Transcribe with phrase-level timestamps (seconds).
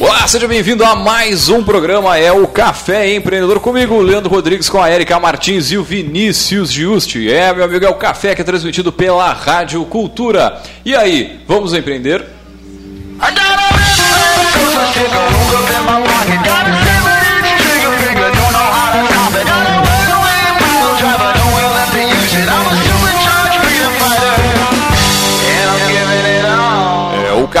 [0.00, 4.82] Olá, seja bem-vindo a mais um programa, é o Café Empreendedor comigo, Leandro Rodrigues com
[4.82, 7.32] a Erika Martins e o Vinícius Giusti.
[7.32, 10.60] É, meu amigo, é o café que é transmitido pela Rádio Cultura.
[10.84, 12.26] E aí, vamos empreender?
[13.20, 13.26] É,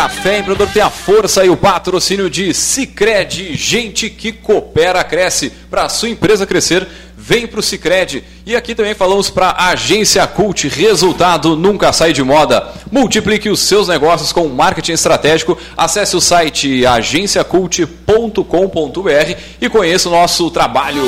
[0.02, 5.48] Café Empreendedor tem a força e o patrocínio de Cicred, gente que coopera, cresce.
[5.70, 8.24] Para a sua empresa crescer, vem para o Cicred.
[8.44, 12.66] E aqui também falamos para a Agência Cult, resultado nunca sai de moda.
[12.90, 15.56] Multiplique os seus negócios com marketing estratégico.
[15.76, 21.04] Acesse o site agenciacult.com.br e conheça o nosso trabalho.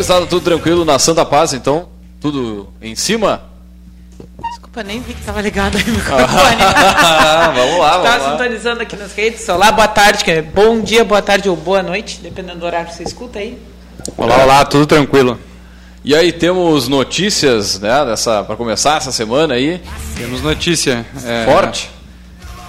[0.02, 1.88] gurizada, tudo tranquilo na Santa Paz, então?
[2.20, 3.42] Tudo em cima?
[4.50, 6.56] Desculpa, nem vi que estava ligado aí o microfone.
[7.54, 8.30] vamos lá, vamos Estava lá.
[8.32, 9.48] sintonizando aqui nas redes.
[9.48, 12.88] Olá, boa tarde, que é bom dia, boa tarde ou boa noite, dependendo do horário
[12.88, 13.56] que você escuta aí.
[14.16, 15.38] Olá, olá, tudo tranquilo?
[16.04, 19.80] E aí temos notícias, né, dessa para começar essa semana aí.
[20.16, 21.06] Temos notícia.
[21.24, 21.88] é, Forte.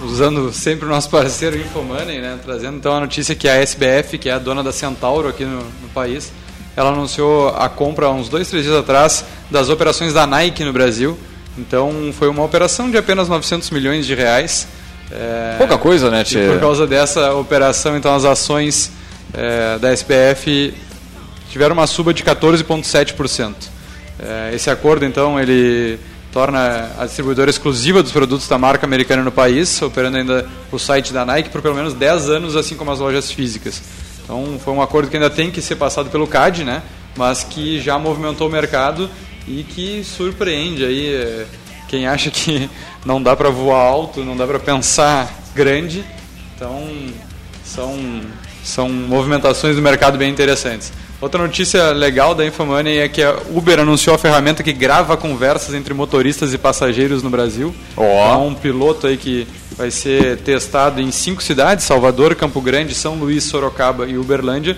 [0.01, 2.37] Usando sempre o nosso parceiro Infomoney, né?
[2.43, 5.59] Trazendo então a notícia que a SBF, que é a dona da Centauro aqui no,
[5.63, 6.31] no país,
[6.75, 10.73] ela anunciou a compra há uns dois, três dias atrás das operações da Nike no
[10.73, 11.17] Brasil.
[11.57, 14.67] Então foi uma operação de apenas 900 milhões de reais.
[15.11, 16.47] É, Pouca coisa, né, Tchê?
[16.47, 18.91] por causa dessa operação, então as ações
[19.33, 20.73] é, da SBF
[21.51, 23.53] tiveram uma suba de 14,7%.
[24.19, 25.99] É, esse acordo, então, ele
[26.31, 31.13] torna a distribuidora exclusiva dos produtos da marca americana no país, operando ainda o site
[31.13, 33.83] da Nike por pelo menos 10 anos, assim como as lojas físicas.
[34.23, 36.81] Então, foi um acordo que ainda tem que ser passado pelo CAD, né?
[37.15, 39.09] mas que já movimentou o mercado
[39.47, 41.45] e que surpreende aí é,
[41.87, 42.69] quem acha que
[43.05, 46.03] não dá para voar alto, não dá para pensar grande.
[46.55, 46.87] Então,
[47.63, 48.21] são,
[48.63, 50.91] são movimentações do mercado bem interessantes.
[51.23, 55.73] Outra notícia legal da Infomoney é que a Uber anunciou a ferramenta que grava conversas
[55.73, 57.73] entre motoristas e passageiros no Brasil.
[57.95, 58.33] Ó.
[58.33, 59.47] É um piloto aí que
[59.77, 64.77] vai ser testado em cinco cidades, Salvador, Campo Grande, São Luís, Sorocaba e Uberlândia,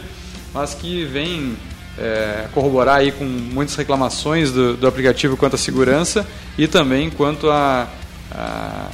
[0.54, 1.58] mas que vem
[1.98, 6.28] é, corroborar aí com muitas reclamações do, do aplicativo quanto à segurança
[6.60, 7.88] e também quanto a,
[8.32, 8.90] a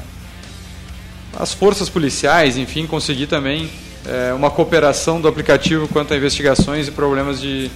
[1.37, 3.69] as forças policiais, enfim, conseguir também
[4.05, 7.69] é, uma cooperação do aplicativo quanto a investigações e problemas de,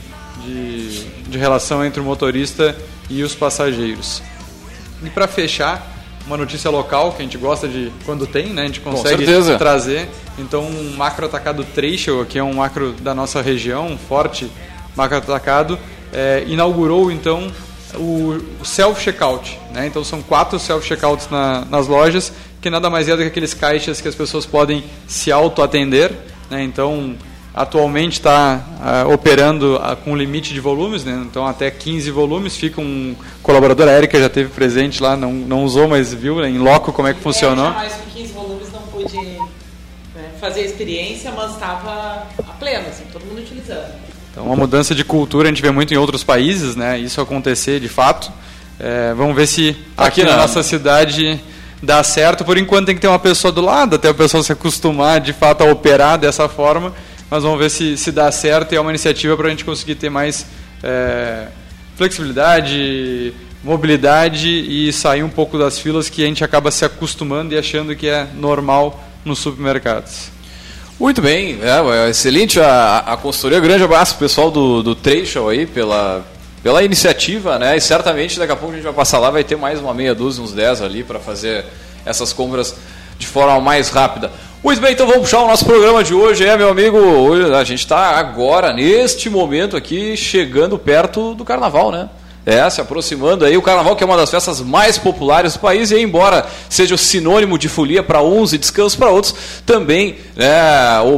[0.43, 2.75] de, de relação entre o motorista
[3.09, 4.21] e os passageiros.
[5.03, 8.63] E para fechar, uma notícia local que a gente gosta de quando tem, né?
[8.63, 9.25] A gente consegue
[9.57, 10.09] trazer.
[10.39, 14.49] Então, um macro atacado Trecho, que é um macro da nossa região, um forte
[14.95, 15.77] macro atacado,
[16.11, 17.51] é, inaugurou então
[17.93, 19.59] o o self-checkout.
[19.71, 19.87] Né?
[19.87, 22.33] Então, são quatro self-checkouts na, nas lojas,
[22.65, 26.11] que nada mais é do que aqueles caixas que as pessoas podem se auto-atender.
[26.49, 26.63] Né?
[26.63, 27.15] Então,
[27.53, 31.23] atualmente está ah, operando ah, com limite de volumes, né?
[31.29, 32.57] então até 15 volumes.
[32.57, 36.49] Fica um colaborador, a Erika já teve presente lá, não, não usou, mas viu né,
[36.49, 37.67] em loco como é que funcionou.
[37.67, 42.87] É, mais com 15 volumes não pude né, fazer a experiência, mas estava a pleno,
[42.87, 43.93] assim, todo mundo utilizando.
[44.31, 46.97] Então, uma mudança de cultura a gente vê muito em outros países, né?
[46.97, 48.31] Isso acontecer de fato.
[48.79, 51.39] É, vamos ver se aqui, Aqui na na- nossa cidade
[51.81, 52.43] dá certo.
[52.43, 55.33] Por enquanto tem que ter uma pessoa do lado, até o pessoal se acostumar de
[55.33, 56.93] fato a operar dessa forma.
[57.29, 59.95] Mas vamos ver se, se dá certo e é uma iniciativa para a gente conseguir
[59.95, 60.45] ter mais
[60.83, 61.47] é,
[61.95, 63.33] flexibilidade,
[63.63, 67.95] mobilidade e sair um pouco das filas que a gente acaba se acostumando e achando
[67.95, 70.29] que é normal nos supermercados.
[70.99, 73.59] Muito bem, é, é excelente a, a consultoria.
[73.59, 76.25] Grande abraço pessoal do, do Trecho aí pela,
[76.65, 77.77] pela iniciativa, né?
[77.77, 80.15] E certamente daqui a pouco a gente vai passar lá, vai ter mais uma meia
[80.15, 81.63] dúzia, uns 10 ali para fazer
[82.03, 82.75] essas compras
[83.19, 84.31] de forma mais rápida.
[84.63, 86.97] Muito bem, então vamos puxar o nosso programa de hoje, é, meu amigo.
[86.97, 92.09] Hoje a gente está agora, neste momento aqui, chegando perto do carnaval, né?
[92.45, 95.89] É, se aproximando aí, o carnaval que é uma das festas mais populares do país,
[95.89, 99.33] e embora seja o sinônimo de folia para uns e descanso para outros,
[99.65, 100.47] também né,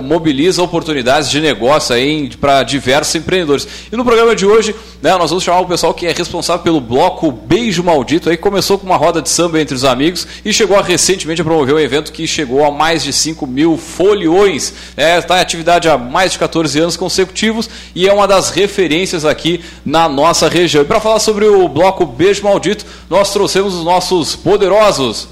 [0.02, 3.68] mobiliza oportunidades de negócio aí para diversos empreendedores.
[3.92, 6.80] E no programa de hoje, né, nós vamos chamar o pessoal que é responsável pelo
[6.80, 10.78] bloco Beijo Maldito, aí começou com uma roda de samba entre os amigos e chegou
[10.78, 14.74] a, recentemente a promover um evento que chegou a mais de 5 mil foliões.
[14.96, 19.26] É, está em atividade há mais de 14 anos consecutivos e é uma das referências
[19.26, 20.84] aqui na nossa região.
[20.84, 25.28] E para falar sobre o bloco Beijo Maldito, nós trouxemos os nossos poderosos.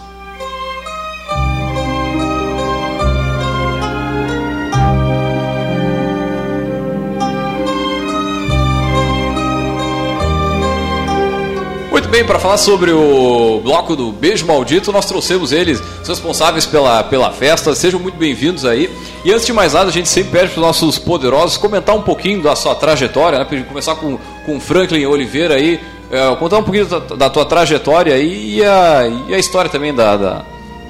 [12.15, 17.03] Bem, para falar sobre o bloco do Beijo Maldito, nós trouxemos eles, os responsáveis pela,
[17.03, 17.75] pela festa.
[17.75, 18.89] Sejam muito bem-vindos aí.
[19.25, 22.01] E antes de mais nada, a gente sempre pede para os nossos poderosos comentar um
[22.01, 23.63] pouquinho da sua trajetória, né?
[23.67, 25.77] Começar com, com Franklin Oliveira aí,
[26.09, 29.93] é, contar um pouquinho da, da, tua trajetória aí e a, e a história também
[29.93, 30.45] da, da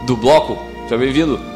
[0.05, 0.59] do bloco.
[0.83, 1.54] Seja bem-vindo.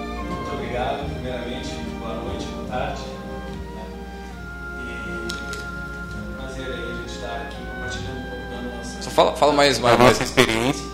[9.20, 10.12] Fala, fala mais, mais, mais.
[10.12, 10.86] nossa experiência.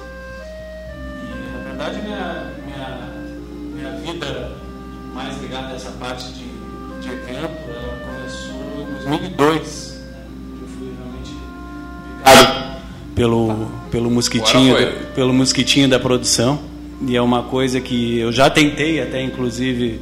[1.21, 3.11] E na verdade minha, minha,
[3.75, 4.51] minha vida
[5.13, 6.45] mais ligada a essa parte de,
[7.01, 10.01] de evento, ela começou em 2002.
[10.11, 10.23] né?
[10.61, 11.31] Eu fui realmente
[12.17, 12.81] picado
[13.13, 14.75] pelo, pelo mosquitinho,
[15.13, 16.59] pelo mosquitinho da produção.
[17.07, 20.01] E é uma coisa que eu já tentei até, inclusive,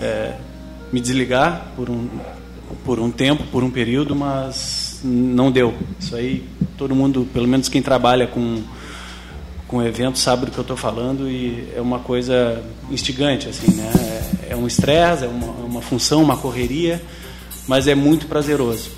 [0.00, 0.34] é,
[0.92, 2.08] me desligar por um,
[2.84, 5.74] por um tempo, por um período, mas não deu.
[5.98, 6.44] Isso aí,
[6.76, 8.62] todo mundo, pelo menos quem trabalha com,
[9.66, 13.90] com eventos, sabe do que eu estou falando e é uma coisa instigante, assim, né?
[14.48, 17.02] É, é um estresse, é uma, é uma função, uma correria,
[17.66, 18.90] mas é muito prazeroso.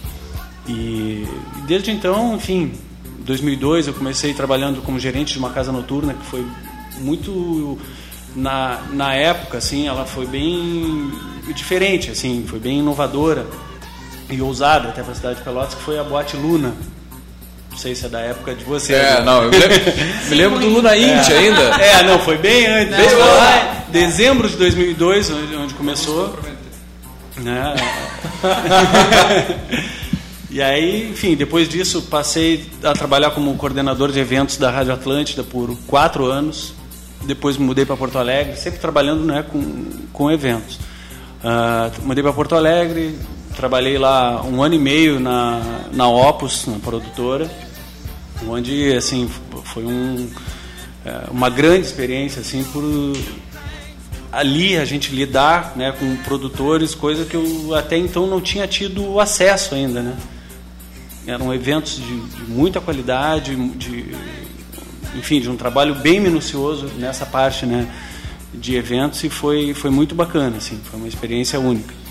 [0.66, 1.26] E
[1.66, 2.72] desde então, enfim,
[3.20, 6.46] em 2002 eu comecei trabalhando como gerente de uma casa noturna que foi
[7.00, 7.78] muito
[8.34, 11.12] na, na época assim, ela foi bem
[11.54, 13.46] diferente assim, foi bem inovadora
[14.30, 16.74] e ousada até para a cidade de Pelotas, que foi a Boate Luna.
[17.70, 18.94] Não sei se é da época de você.
[18.94, 19.20] É, né?
[19.22, 19.76] não, eu me lembro,
[20.28, 21.74] me lembro do Luna Int ainda.
[21.82, 22.94] É, não, foi bem antes.
[22.94, 23.18] Antes.
[23.18, 26.38] lá em dezembro de 2002, onde, onde começou.
[27.36, 27.74] Né?
[30.50, 35.42] e aí, enfim, depois disso passei a trabalhar como coordenador de eventos da Rádio Atlântida
[35.42, 36.72] por quatro anos.
[37.24, 40.78] Depois me mudei para Porto Alegre, sempre trabalhando né, com, com eventos.
[41.42, 43.18] Ah, mudei para Porto Alegre,
[43.54, 47.50] trabalhei lá um ano e meio na, na Opus, na produtora,
[48.48, 49.30] onde assim
[49.64, 50.28] foi um,
[51.04, 52.82] é, uma grande experiência assim por
[54.32, 59.20] ali a gente lidar né, com produtores, coisa que eu até então não tinha tido
[59.20, 60.16] acesso ainda, né?
[61.26, 64.14] Eram eventos de, de muita qualidade, de,
[65.14, 67.88] enfim, de um trabalho bem minucioso nessa parte, né,
[68.52, 72.03] de eventos e foi foi muito bacana, assim, foi uma experiência única.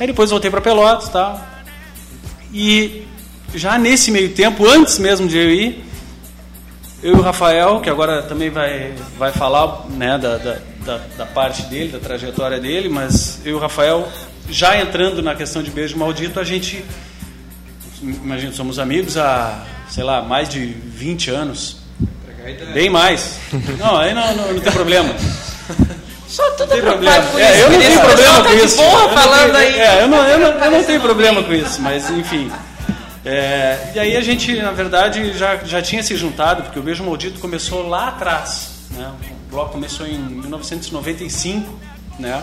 [0.00, 1.38] Aí depois voltei para Pelotas, tal.
[2.54, 3.06] E
[3.54, 5.84] já nesse meio tempo, antes mesmo de eu ir,
[7.02, 11.26] eu e o Rafael, que agora também vai, vai falar né, da, da, da, da
[11.26, 14.08] parte dele, da trajetória dele, mas eu e o Rafael,
[14.48, 16.82] já entrando na questão de beijo maldito, a gente,
[18.02, 21.76] imagina, somos amigos há, sei lá, mais de 20 anos.
[22.72, 23.38] Bem mais.
[23.78, 25.14] Não, aí não, não, não tem problema.
[26.30, 27.22] Só tudo tem problema.
[27.26, 27.60] com É, isso.
[27.62, 28.76] eu não tenho problema com tá isso.
[28.76, 29.80] não falando tenho- aí.
[29.80, 32.50] É, eu não, eu não, eu não tenho problema com isso, mas enfim.
[33.24, 37.02] É, e aí a gente, na verdade, já, já tinha se juntado, porque o Beijo
[37.04, 38.70] Maldito começou lá atrás.
[38.92, 39.10] Né?
[39.48, 41.78] O bloco começou em 1995,
[42.18, 42.42] né?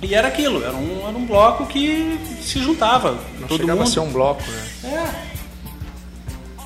[0.00, 3.18] E era aquilo, era um, era um bloco que se juntava.
[3.38, 3.88] Não todo chegava mundo.
[3.88, 4.62] a ser um bloco, né?
[4.84, 5.32] É.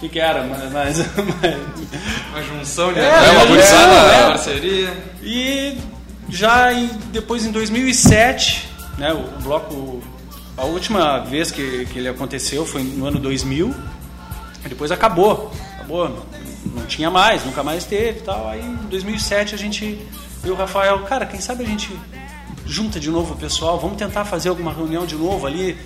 [0.06, 0.42] Que, que era?
[0.44, 0.98] Mas, mas-
[2.30, 4.26] Uma junção de É, É uma é, gurizada, é.
[4.28, 4.94] parceria.
[5.22, 5.78] E
[6.28, 10.02] já em, depois em 2007, né, o bloco,
[10.56, 13.74] a última vez que, que ele aconteceu foi no ano 2000,
[14.64, 16.26] e depois acabou, acabou, não,
[16.80, 18.48] não tinha mais, nunca mais teve e tal.
[18.48, 20.00] Aí em 2007 a gente,
[20.42, 21.90] eu e o Rafael, cara, quem sabe a gente
[22.64, 25.78] junta de novo o pessoal, vamos tentar fazer alguma reunião de novo ali,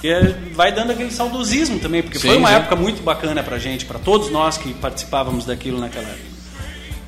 [0.00, 2.54] porque vai dando aquele saudosismo também, porque foi Sim, uma sim.
[2.54, 6.38] época muito bacana pra gente, pra todos nós que participávamos daquilo naquela época.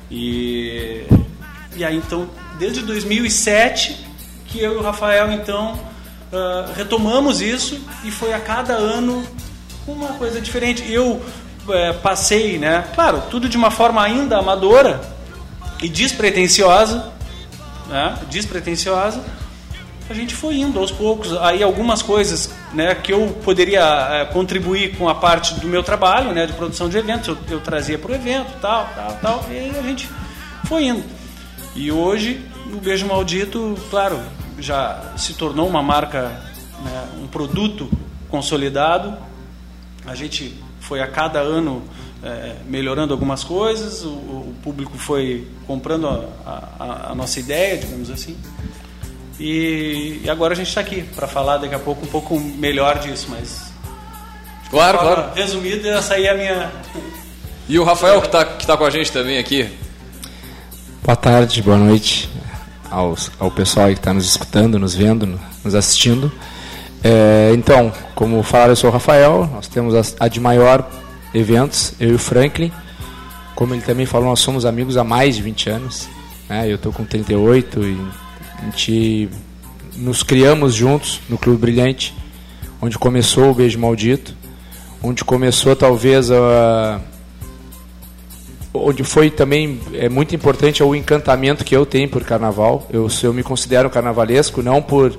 [0.09, 1.05] E,
[1.77, 2.29] e aí então,
[2.59, 4.05] desde 2007
[4.45, 5.79] que eu e o Rafael então
[6.33, 9.25] ah, retomamos isso e foi a cada ano
[9.85, 10.89] uma coisa diferente.
[10.89, 11.21] Eu
[11.69, 12.85] eh, passei, né?
[12.95, 15.01] Claro, tudo de uma forma ainda amadora
[15.81, 17.11] e despretensiosa.
[17.89, 19.21] né, despretensiosa,
[20.11, 21.35] a gente foi indo aos poucos.
[21.37, 26.33] Aí algumas coisas né, que eu poderia é, contribuir com a parte do meu trabalho,
[26.33, 29.69] né, de produção de eventos, eu, eu trazia para o evento, tal, tal, tal, e
[29.77, 30.09] a gente
[30.65, 31.03] foi indo.
[31.75, 34.19] E hoje o Beijo Maldito, claro,
[34.59, 36.23] já se tornou uma marca,
[36.83, 37.89] né, um produto
[38.29, 39.17] consolidado.
[40.05, 41.83] A gente foi a cada ano
[42.23, 48.09] é, melhorando algumas coisas, o, o, público foi comprando a, a, a, nossa ideia, digamos
[48.11, 48.37] assim.
[49.43, 52.99] E, e agora a gente está aqui para falar daqui a pouco um pouco melhor
[52.99, 53.73] disso, mas.
[54.69, 55.33] Claro, claro.
[55.33, 56.71] Resumido, essa aí é a minha.
[57.67, 59.67] E o Rafael que está que tá com a gente também aqui.
[61.03, 62.29] Boa tarde, boa noite
[62.91, 66.31] aos, ao pessoal que está nos escutando, nos vendo, nos assistindo.
[67.03, 70.87] É, então, como falaram, eu sou o Rafael, nós temos a, a de maior
[71.33, 72.71] eventos, eu e o Franklin.
[73.55, 76.07] Como ele também falou, nós somos amigos há mais de 20 anos.
[76.47, 76.69] Né?
[76.69, 77.97] Eu estou com 38 e
[78.61, 79.29] a gente
[79.95, 82.13] nos criamos juntos no Clube Brilhante,
[82.81, 84.35] onde começou o Beijo Maldito,
[85.01, 87.01] onde começou talvez a
[88.73, 92.87] onde foi também é muito importante é o encantamento que eu tenho por carnaval.
[92.89, 95.15] Eu, eu me considero carnavalesco não por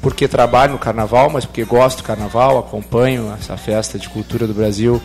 [0.00, 4.54] porque trabalho no carnaval, mas porque gosto do carnaval, acompanho essa festa de cultura do
[4.54, 5.02] Brasil,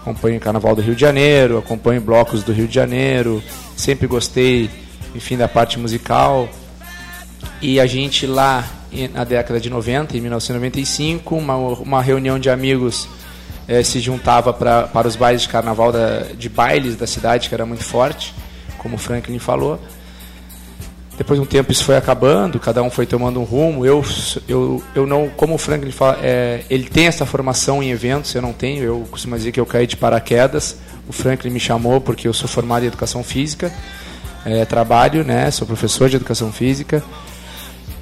[0.00, 3.42] acompanho o carnaval do Rio de Janeiro, acompanho blocos do Rio de Janeiro,
[3.76, 4.70] sempre gostei,
[5.16, 6.48] enfim, da parte musical.
[7.62, 8.64] E a gente lá
[9.12, 13.08] na década de 90, em 1995, uma, uma reunião de amigos
[13.68, 17.54] eh, se juntava pra, para os bailes de carnaval da, de bailes da cidade, que
[17.54, 18.34] era muito forte,
[18.78, 19.80] como o Franklin falou.
[21.16, 23.84] Depois de um tempo isso foi acabando, cada um foi tomando um rumo.
[23.84, 24.02] Eu,
[24.48, 28.40] eu, eu não, como o Franklin fala, é, ele tem essa formação em eventos, eu
[28.40, 28.82] não tenho.
[28.82, 30.78] Eu costumo dizer que eu caí de paraquedas.
[31.06, 33.70] O Franklin me chamou porque eu sou formado em educação física,
[34.46, 37.04] é, trabalho, né, sou professor de educação física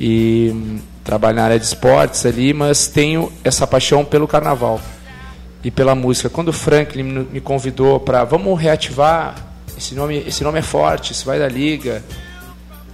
[0.00, 4.80] e hum, trabalho na área de esportes ali, mas tenho essa paixão pelo carnaval
[5.62, 6.28] e pela música.
[6.28, 9.34] Quando o Franklin me convidou para vamos reativar
[9.76, 12.02] esse nome, esse nome é forte, isso vai da liga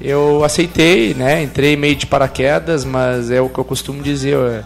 [0.01, 1.43] eu aceitei, né?
[1.43, 4.35] Entrei meio de paraquedas, mas é o que eu costumo dizer.
[4.35, 4.65] Eu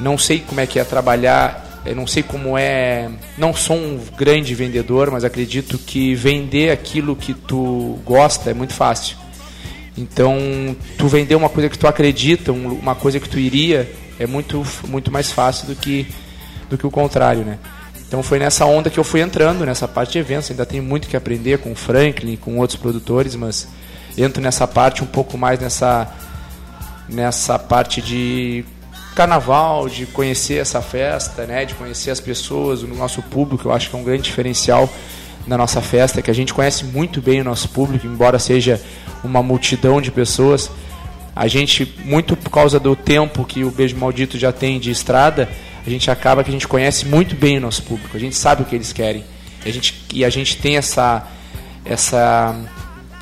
[0.00, 3.10] não sei como é que é trabalhar, eu não sei como é.
[3.36, 8.72] Não sou um grande vendedor, mas acredito que vender aquilo que tu gosta é muito
[8.72, 9.16] fácil.
[9.96, 10.36] Então,
[10.98, 15.10] tu vender uma coisa que tu acredita, uma coisa que tu iria, é muito, muito
[15.10, 16.06] mais fácil do que,
[16.68, 17.58] do que o contrário, né?
[18.06, 20.50] Então foi nessa onda que eu fui entrando, nessa parte de eventos.
[20.50, 23.66] Ainda tenho muito que aprender com o Franklin, com outros produtores, mas
[24.16, 26.12] entro nessa parte um pouco mais nessa
[27.08, 28.64] nessa parte de
[29.14, 33.90] carnaval, de conhecer essa festa, né, de conhecer as pessoas, o nosso público, eu acho
[33.90, 34.88] que é um grande diferencial
[35.46, 38.80] na nossa festa, que a gente conhece muito bem o nosso público, embora seja
[39.22, 40.70] uma multidão de pessoas.
[41.36, 45.48] A gente, muito por causa do tempo que o Beijo Maldito já tem de estrada,
[45.86, 48.62] a gente acaba que a gente conhece muito bem o nosso público, a gente sabe
[48.62, 49.24] o que eles querem.
[49.64, 51.26] A gente, e a gente tem essa,
[51.84, 52.54] essa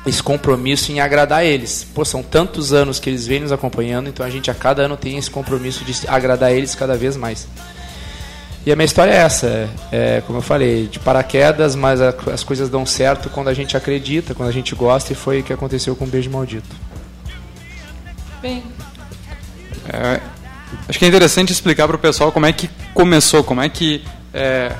[0.05, 1.87] esse compromisso em agradar eles.
[1.93, 4.97] Pô, são tantos anos que eles vêm nos acompanhando, então a gente a cada ano
[4.97, 7.47] tem esse compromisso de agradar eles cada vez mais.
[8.65, 12.13] E a minha história é essa, é, é como eu falei, de paraquedas, mas a,
[12.31, 15.43] as coisas dão certo quando a gente acredita, quando a gente gosta, e foi o
[15.43, 16.75] que aconteceu com o Beijo Maldito.
[18.41, 18.63] Bem.
[19.91, 20.21] É,
[20.87, 24.01] acho que é interessante explicar para o pessoal como é que começou, como é que
[24.33, 24.71] é,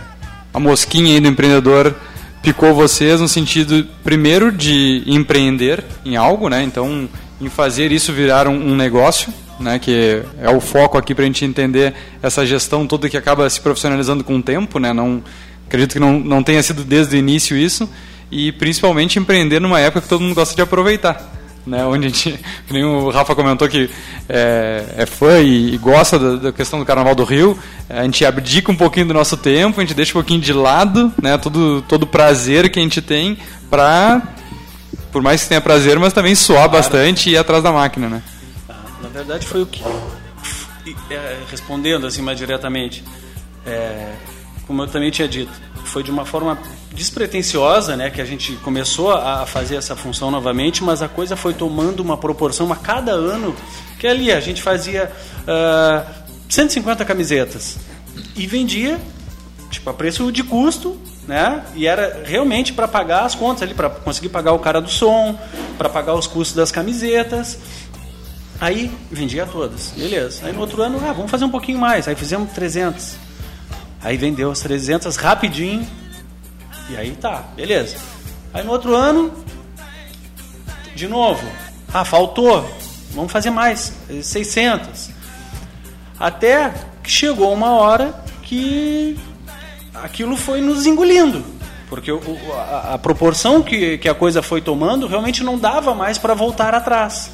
[0.54, 1.94] a mosquinha aí do empreendedor
[2.42, 6.64] picou vocês no sentido, primeiro, de empreender em algo, né?
[6.64, 7.10] Então,
[7.40, 9.80] em fazer isso virar um, um negócio, né?
[9.80, 13.60] Que é o foco aqui para a gente entender essa gestão toda que acaba se
[13.62, 14.94] profissionalizando com o tempo, né?
[14.94, 15.24] Não,
[15.68, 17.90] acredito que não, não tenha sido desde o início isso.
[18.32, 21.34] E, principalmente, empreender numa época que todo mundo gosta de aproveitar
[21.66, 23.90] né, onde a gente, nem o Rafa comentou que
[24.28, 27.58] é, é fã e, e gosta da, da, questão do Carnaval do Rio,
[27.90, 31.12] a gente abdica um pouquinho do nosso tempo, a gente deixa um pouquinho de lado,
[31.22, 33.38] né, todo todo prazer que a gente tem
[33.70, 34.22] para,
[35.12, 36.72] por mais que tenha prazer, mas também suar claro.
[36.72, 38.22] bastante e ir atrás da máquina, né?
[39.04, 39.84] Na verdade foi o que,
[41.12, 43.04] é, respondendo assim mais diretamente,
[43.66, 44.14] é,
[44.66, 45.52] como eu também tinha dito,
[45.84, 46.58] foi de uma forma
[46.94, 51.54] despretensiosa, né, que a gente começou a fazer essa função novamente, mas a coisa foi
[51.54, 53.54] tomando uma proporção a cada ano
[54.00, 56.06] que ali a gente fazia uh, ah,
[56.48, 57.78] 150 camisetas
[58.36, 59.00] e vendia
[59.70, 61.64] tipo a preço de custo, né?
[61.76, 65.38] E era realmente para pagar as contas ali, para conseguir pagar o cara do som,
[65.78, 67.58] para pagar os custos das camisetas.
[68.60, 70.46] Aí vendia todas, beleza.
[70.46, 72.08] Aí no outro ano, ah, vamos fazer um pouquinho mais.
[72.08, 73.16] Aí fizemos 300.
[74.02, 75.88] Aí vendeu as 300 rapidinho,
[76.90, 77.96] e aí tá, beleza.
[78.54, 79.34] Aí no outro ano,
[80.96, 81.44] de novo,
[81.94, 82.68] Ah, faltou.
[83.12, 83.94] Vamos fazer mais.
[84.22, 85.12] 600.
[86.20, 89.16] Até que chegou uma hora que
[89.94, 91.46] aquilo foi nos engolindo.
[91.88, 92.10] Porque
[92.92, 97.30] a, proporção que a coisa foi tomando realmente não dava mais para voltar atrás.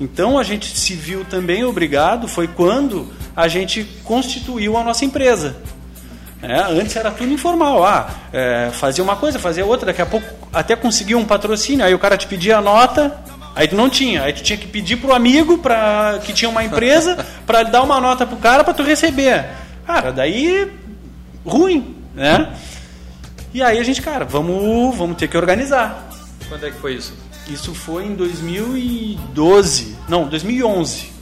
[0.00, 5.56] Então a gente se viu também obrigado, foi quando a gente constituiu a nossa empresa.
[6.42, 7.84] É, antes era tudo informal.
[7.84, 11.94] Ah, é, fazia uma coisa, fazia outra, daqui a pouco até conseguia um patrocínio, aí
[11.94, 13.18] o cara te pedia a nota,
[13.54, 16.62] aí tu não tinha, aí tu tinha que pedir pro amigo pra, que tinha uma
[16.62, 19.46] empresa para dar uma nota pro cara para tu receber.
[19.86, 20.70] Cara, daí
[21.44, 22.52] ruim, né?
[23.54, 26.08] E aí a gente, cara, vamos, vamos ter que organizar.
[26.48, 27.14] Quando é que foi isso?
[27.48, 31.12] Isso foi em 2012, não, 2011.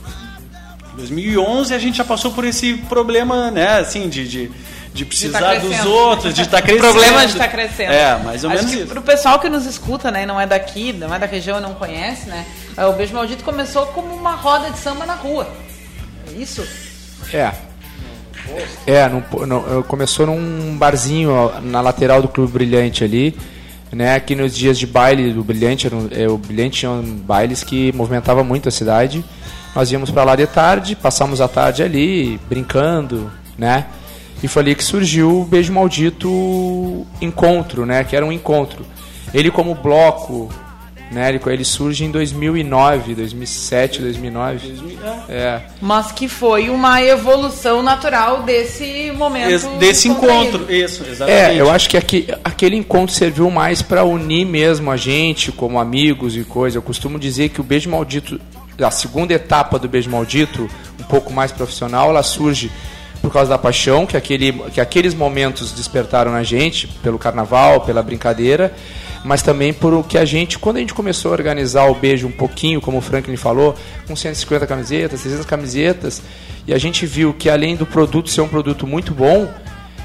[0.96, 4.50] 2011 a gente já passou por esse problema, né, assim, de, de,
[4.94, 6.88] de precisar de tá dos outros, de estar tá crescendo.
[6.88, 7.92] O problema de estar tá crescendo.
[7.92, 8.86] É, mais ou Acho menos isso.
[8.86, 11.60] Para o pessoal que nos escuta, né, não é daqui, não é da região e
[11.60, 12.46] não conhece, né,
[12.88, 15.46] o Beijo Maldito começou como uma roda de samba na rua.
[16.32, 16.66] É isso?
[17.32, 17.52] É.
[18.86, 23.36] É, no, no, começou num barzinho na lateral do Clube Brilhante ali
[23.94, 24.14] né?
[24.14, 26.90] Aqui nos dias de baile do Brilhante, é, o Brilhante tinha
[27.26, 29.24] bailes que movimentava muito a cidade.
[29.74, 33.86] Nós íamos para lá de tarde, passamos a tarde ali brincando, né?
[34.42, 38.04] E foi ali que surgiu o Beijo Maldito Encontro, né?
[38.04, 38.84] Que era um encontro.
[39.32, 40.48] Ele como bloco
[41.14, 41.40] né?
[41.46, 44.98] Ele surge em 2009, 2007, 2009.
[45.28, 45.60] É.
[45.80, 49.78] Mas que foi uma evolução natural desse momento.
[49.78, 51.56] desse encontro, isso, exatamente.
[51.56, 55.78] É, eu acho que aqui, aquele encontro serviu mais para unir mesmo a gente como
[55.78, 56.76] amigos e coisa.
[56.76, 58.40] Eu costumo dizer que o Beijo Maldito,
[58.78, 60.68] a segunda etapa do Beijo Maldito,
[61.00, 62.70] um pouco mais profissional, ela surge
[63.22, 68.02] por causa da paixão que, aquele, que aqueles momentos despertaram na gente, pelo carnaval, pela
[68.02, 68.74] brincadeira
[69.24, 72.26] mas também por o que a gente, quando a gente começou a organizar o beijo
[72.26, 73.74] um pouquinho, como o Franklin falou,
[74.06, 76.22] com 150 camisetas, 600 camisetas,
[76.66, 79.52] e a gente viu que além do produto ser um produto muito bom,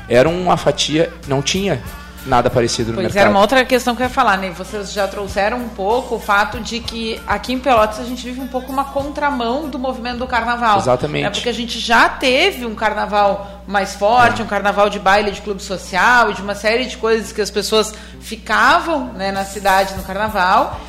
[0.07, 1.81] era uma fatia, não tinha
[2.25, 3.21] nada parecido no pois mercado.
[3.21, 4.51] era uma outra questão que eu ia falar, né?
[4.51, 8.41] Vocês já trouxeram um pouco o fato de que aqui em Pelotas a gente vive
[8.41, 10.79] um pouco uma contramão do movimento do carnaval.
[10.79, 11.23] Exatamente.
[11.23, 11.29] Né?
[11.29, 14.43] Porque a gente já teve um carnaval mais forte, é.
[14.43, 17.49] um carnaval de baile de clube social e de uma série de coisas que as
[17.49, 20.79] pessoas ficavam né, na cidade no carnaval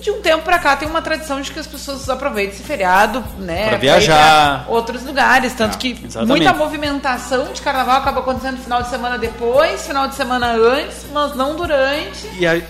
[0.00, 3.24] de um tempo para cá tem uma tradição de que as pessoas aproveitem esse feriado,
[3.38, 3.68] né?
[3.68, 4.64] Para viajar.
[4.64, 5.52] Pra outros lugares.
[5.54, 6.28] Tanto ah, que exatamente.
[6.28, 11.34] muita movimentação de carnaval acaba acontecendo final de semana depois, final de semana antes, mas
[11.34, 12.28] não durante.
[12.38, 12.60] E a,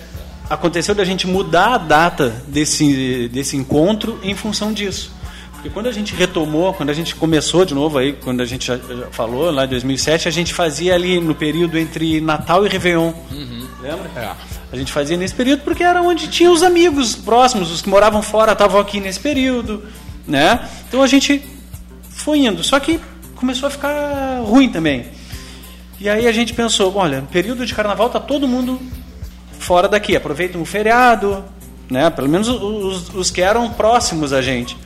[0.49, 5.15] aconteceu da gente mudar a data desse, desse encontro em função disso.
[5.67, 8.69] Porque quando a gente retomou, quando a gente começou de novo aí, quando a gente
[8.69, 12.69] já, já falou lá em 2007, a gente fazia ali no período entre Natal e
[12.69, 13.13] Réveillon.
[13.33, 13.67] Uhum.
[13.83, 14.11] Lembra?
[14.15, 14.31] É.
[14.73, 18.23] A gente fazia nesse período porque era onde tinha os amigos próximos, os que moravam
[18.23, 19.83] fora estavam aqui nesse período,
[20.27, 20.69] né?
[20.87, 21.43] Então a gente
[22.11, 23.01] foi indo, só que
[23.35, 25.07] começou a ficar ruim também.
[25.99, 28.81] E aí a gente pensou, olha, período de carnaval tá todo mundo
[29.59, 31.45] fora daqui, aproveitam o feriado,
[31.91, 32.09] né?
[32.11, 34.77] Pelo menos os, os que eram próximos a gente.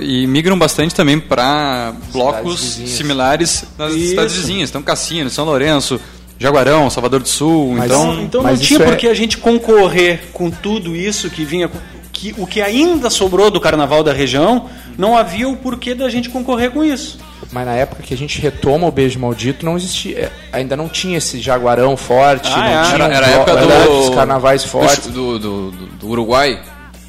[0.00, 4.10] E migram bastante também para blocos similares nas Isso.
[4.10, 4.70] cidades vizinhas.
[4.70, 6.00] Então, Cassino, São Lourenço,
[6.38, 8.20] Jaguarão, Salvador do Sul, mas, então...
[8.20, 9.10] Então não tinha por que é...
[9.10, 11.70] a gente concorrer com tudo isso que vinha...
[12.12, 16.30] Que, o que ainda sobrou do carnaval da região, não havia o porquê da gente
[16.30, 17.18] concorrer com isso.
[17.50, 20.88] Mas na época que a gente retoma o Beijo Maldito, não existia, é, ainda não
[20.88, 23.66] tinha esse jaguarão forte, ah, não é, tinha era, era a época do,
[24.06, 25.06] dos carnavais fortes.
[25.08, 26.60] Do, do, do, do Uruguai.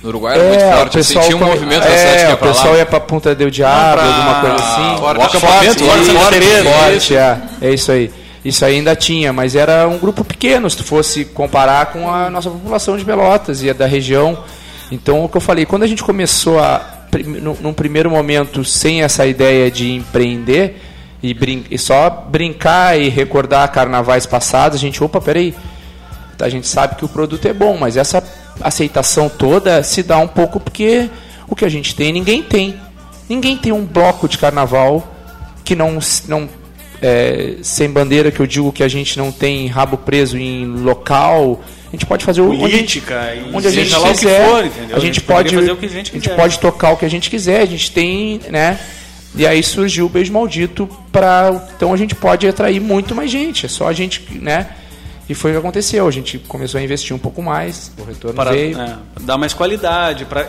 [0.05, 2.77] No Uruguai era é, muito forte, assim, tinha um movimento é, o pessoal lá.
[2.77, 4.05] ia pra Punta del Diabo, pra...
[4.05, 4.97] alguma coisa assim.
[4.99, 8.11] Fora, forte, forte, forte, forte, forte, é, é isso aí.
[8.43, 12.51] Isso ainda tinha, mas era um grupo pequeno se tu fosse comparar com a nossa
[12.51, 14.37] população de Pelotas e a da região.
[14.91, 16.85] Então, o que eu falei, quando a gente começou a,
[17.59, 20.79] num primeiro momento, sem essa ideia de empreender
[21.23, 25.55] e, brin e só brincar e recordar carnavais passados, a gente, opa, peraí,
[26.39, 28.23] a gente sabe que o produto é bom, mas essa
[28.61, 31.09] aceitação toda se dá um pouco porque
[31.47, 32.75] o que a gente tem, ninguém tem.
[33.27, 35.11] Ninguém tem um bloco de carnaval
[35.63, 36.47] que não, não
[37.01, 41.61] é, sem bandeira, que eu digo que a gente não tem rabo preso em local.
[41.87, 43.99] A gente pode fazer o política, onde, a gente quiser.
[43.99, 44.97] O que for, entendeu?
[44.97, 46.29] A gente, pode, fazer o que a gente, quiser.
[46.29, 47.61] a gente pode tocar o que a gente quiser.
[47.61, 48.79] A gente tem, né?
[49.35, 53.65] E aí surgiu o beijo maldito para então a gente pode atrair muito mais gente.
[53.65, 54.67] É só a gente, né?
[55.27, 56.07] E foi o que aconteceu.
[56.07, 58.79] A gente começou a investir um pouco mais, o retorno para, veio.
[58.79, 60.47] É, dar mais qualidade para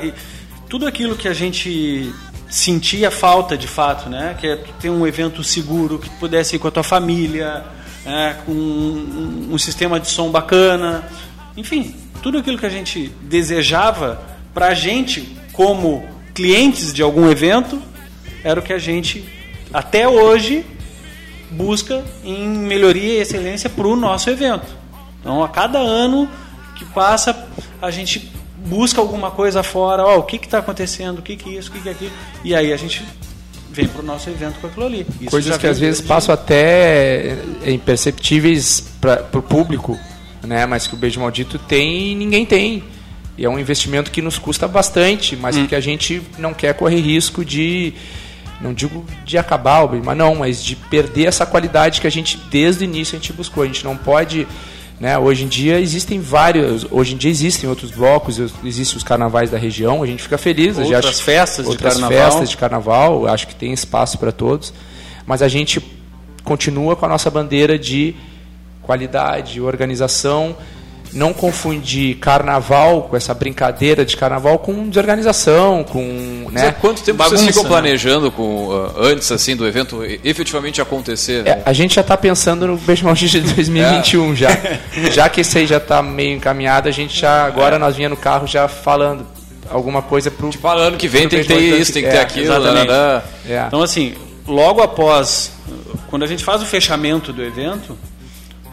[0.68, 2.12] tudo aquilo que a gente
[2.48, 4.36] sentia falta de fato, né?
[4.38, 7.64] Que é ter um evento seguro, que pudesse ir com a tua família,
[8.04, 8.36] né?
[8.44, 11.04] com um, um, sistema de som bacana,
[11.56, 14.22] enfim, tudo aquilo que a gente desejava
[14.54, 17.80] para a gente como clientes de algum evento,
[18.44, 19.24] era o que a gente,
[19.72, 20.64] até hoje,
[21.50, 24.66] busca em melhoria e excelência para o nosso evento.
[25.20, 26.28] Então, a cada ano
[26.74, 27.46] que passa,
[27.80, 28.30] a gente
[28.66, 31.72] busca alguma coisa fora, ó, o que está acontecendo, o que, que é isso, o
[31.72, 32.12] que, que é aquilo,
[32.44, 33.04] e aí a gente
[33.70, 35.06] vem para o nosso evento com aquilo ali.
[35.20, 36.08] Isso Coisas que às vezes de...
[36.08, 39.98] passam até imperceptíveis para o público,
[40.42, 40.64] né?
[40.66, 42.82] mas que o Beijo Maldito tem e ninguém tem.
[43.38, 45.66] E é um investimento que nos custa bastante, mas hum.
[45.66, 47.92] que a gente não quer correr risco de
[48.60, 52.36] não digo de acabar o mas não, mas de perder essa qualidade que a gente
[52.50, 53.62] desde o início a gente buscou.
[53.62, 54.46] A gente não pode,
[54.98, 55.18] né?
[55.18, 59.58] Hoje em dia existem vários, hoje em dia existem outros blocos, existem os carnavais da
[59.58, 60.02] região.
[60.02, 60.78] A gente fica feliz.
[60.78, 62.30] Outras acho, festas outras de carnaval.
[62.30, 63.26] festas de carnaval.
[63.26, 64.72] Acho que tem espaço para todos,
[65.26, 65.80] mas a gente
[66.44, 68.14] continua com a nossa bandeira de
[68.82, 70.56] qualidade, organização
[71.16, 76.74] não confundir carnaval com essa brincadeira de carnaval com desorganização, com né?
[76.78, 77.68] quanto tempo Bagunça, vocês ficam né?
[77.68, 81.42] planejando com uh, antes assim do evento efetivamente acontecer?
[81.42, 81.50] Né?
[81.50, 84.36] É, a gente já está pensando no Beijo Maldito de 2021 é.
[84.36, 84.48] já,
[85.10, 87.78] já que esse aí já está meio encaminhado, a gente já agora é.
[87.78, 89.26] nós vinha no carro já falando
[89.70, 92.20] alguma coisa pro tipo, ano que vem tem que ter isso, tem que ter é,
[92.20, 92.88] aquilo, exatamente.
[92.88, 93.64] Né?
[93.66, 94.14] Então assim,
[94.46, 95.52] logo após
[96.08, 97.96] quando a gente faz o fechamento do evento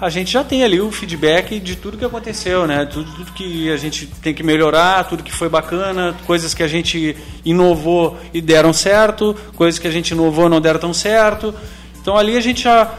[0.04, 2.86] a gente já tem ali o feedback de tudo que aconteceu, né?
[2.86, 6.68] Tudo, tudo que a gente tem que melhorar, tudo que foi bacana, coisas que a
[6.68, 11.56] gente inovou e deram certo, coisas que a gente inovou e não deram tão certo.
[12.02, 12.92] Então ali a gente já,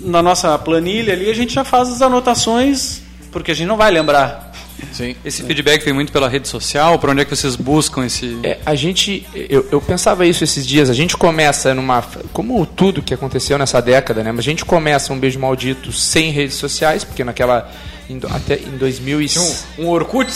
[0.00, 3.90] na nossa planilha ali, a gente já faz as anotações, porque a gente não vai
[3.90, 4.51] lembrar
[4.92, 5.16] Sim.
[5.24, 6.98] Esse feedback vem muito pela rede social?
[6.98, 8.38] Para onde é que vocês buscam esse.
[8.42, 10.90] É, a gente, eu, eu pensava isso esses dias.
[10.90, 14.32] A gente começa numa, como tudo que aconteceu nessa década, né?
[14.32, 17.70] Mas a gente começa um beijo maldito sem redes sociais, porque naquela
[18.08, 19.30] em, até em 2000 e...
[19.38, 20.32] um, um Orkut.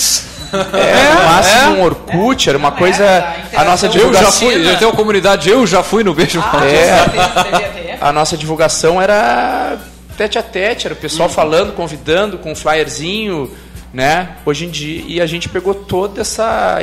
[0.53, 1.69] É, no máximo é.
[1.69, 3.35] um Orkut, era uma coisa.
[3.55, 4.49] A nossa divulgação.
[4.49, 6.75] Eu já fui, já tem uma comunidade, eu já fui no beijo ah, maldito.
[6.75, 9.79] É, a nossa divulgação era
[10.17, 11.35] tete a tete, era o pessoal uhum.
[11.35, 13.51] falando, convidando com um flyerzinho
[13.93, 14.37] né?
[14.45, 16.81] Hoje em dia e a gente pegou toda essa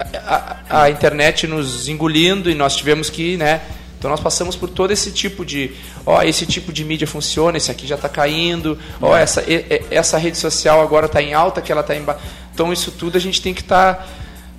[0.00, 3.60] a, a, a, internet nos engolindo e nós tivemos que, né?
[3.98, 5.72] Então nós passamos por todo esse tipo de,
[6.06, 9.22] ó, esse tipo de mídia funciona, esse aqui já está caindo, ó, é.
[9.22, 9.44] essa
[9.90, 12.16] essa rede social agora está em alta, que ela está em ba...
[12.54, 14.06] Então isso tudo a gente tem que estar tá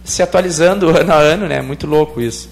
[0.03, 1.61] se atualizando ano a ano, né?
[1.61, 2.49] Muito louco isso.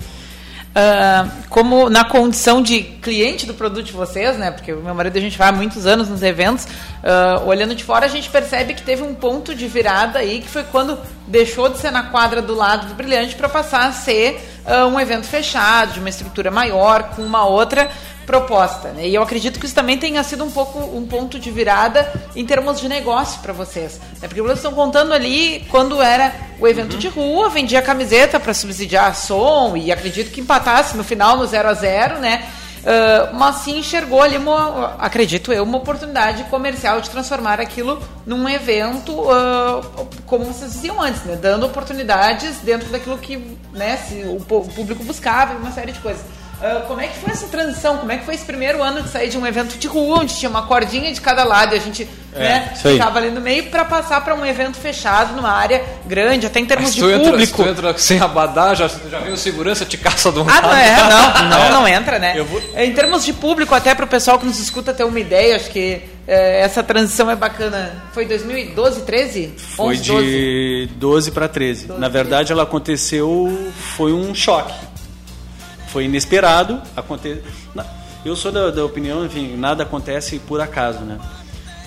[0.78, 4.52] Uh, como na condição de cliente do produto de vocês, né?
[4.52, 7.84] Porque o meu marido a gente vai há muitos anos nos eventos, uh, olhando de
[7.84, 11.68] fora a gente percebe que teve um ponto de virada aí que foi quando deixou
[11.68, 15.26] de ser na quadra do lado do brilhante para passar a ser uh, um evento
[15.26, 17.90] fechado, de uma estrutura maior, com uma outra
[18.28, 18.90] proposta.
[18.90, 19.08] Né?
[19.08, 22.46] E eu acredito que isso também tenha sido um pouco um ponto de virada em
[22.46, 24.00] termos de negócio para vocês.
[24.22, 24.28] Né?
[24.28, 27.00] Porque vocês estão contando ali quando era o evento uhum.
[27.00, 31.70] de rua, vendia camiseta para subsidiar som e acredito que empatasse no final no 0
[31.70, 32.46] a 0 né?
[32.78, 38.48] Uh, mas sim enxergou ali, uma, acredito eu, uma oportunidade comercial de transformar aquilo num
[38.48, 41.36] evento, uh, como vocês diziam antes, né?
[41.36, 46.24] dando oportunidades dentro daquilo que né, se, o público buscava, uma série de coisas.
[46.58, 47.98] Uh, como é que foi essa transição?
[47.98, 50.36] Como é que foi esse primeiro ano de sair de um evento de rua, onde
[50.36, 53.66] tinha uma cordinha de cada lado e a gente é, né, ficava ali no meio,
[53.66, 57.58] para passar para um evento fechado, numa área grande, até em termos de entra, público?
[57.58, 60.62] Se tu entra sem abadá, já, já vem o segurança, te caça do um Ah,
[60.62, 60.96] não é?
[60.98, 62.42] Não, não, não entra, né?
[62.42, 62.60] Vou...
[62.76, 65.70] Em termos de público, até para o pessoal que nos escuta ter uma ideia, acho
[65.70, 68.04] que é, essa transição é bacana.
[68.14, 69.54] Foi 2012, 13?
[69.76, 70.26] Foi 11, 12?
[70.26, 71.86] de 12 para 13.
[71.86, 72.54] 12, Na verdade, 13.
[72.54, 74.87] ela aconteceu, foi um choque
[75.88, 76.82] foi inesperado.
[76.96, 77.42] Aconte...
[78.26, 81.18] Eu sou da, da opinião, enfim, nada acontece por acaso, né?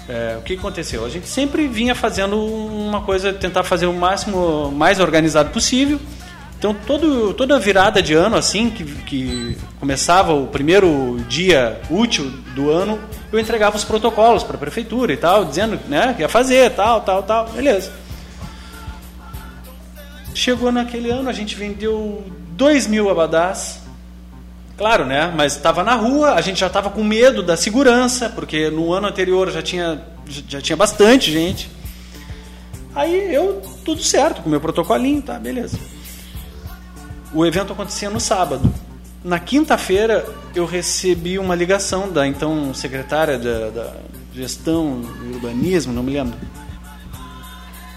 [0.08, 1.04] É, o que aconteceu?
[1.04, 6.00] A gente sempre vinha fazendo uma coisa, tentar fazer o máximo, mais organizado possível.
[6.58, 12.70] Então, todo, toda virada de ano, assim, que, que começava o primeiro dia útil do
[12.70, 12.98] ano,
[13.32, 17.00] eu entregava os protocolos para a prefeitura e tal, dizendo né, que ia fazer, tal,
[17.00, 17.92] tal, tal, beleza.
[20.34, 23.79] Chegou naquele ano, a gente vendeu 2 mil abadás,
[24.80, 25.30] Claro, né?
[25.36, 29.08] Mas estava na rua, a gente já estava com medo da segurança, porque no ano
[29.08, 30.00] anterior já tinha,
[30.48, 31.70] já tinha bastante gente.
[32.94, 35.78] Aí eu, tudo certo, com meu protocolinho, tá, beleza.
[37.34, 38.72] O evento acontecia no sábado.
[39.22, 43.92] Na quinta-feira eu recebi uma ligação da então secretária da, da
[44.34, 46.38] gestão e urbanismo, não me lembro.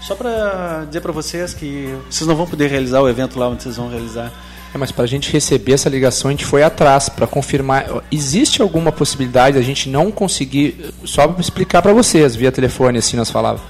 [0.02, 3.62] Só para dizer para vocês que vocês não vão poder realizar o evento lá onde
[3.62, 4.30] vocês vão realizar.
[4.74, 7.86] É, mas para a gente receber essa ligação, a gente foi atrás para confirmar.
[8.10, 10.92] Existe alguma possibilidade da gente não conseguir.
[11.04, 13.62] Só para explicar para vocês, via telefone, assim nós falava.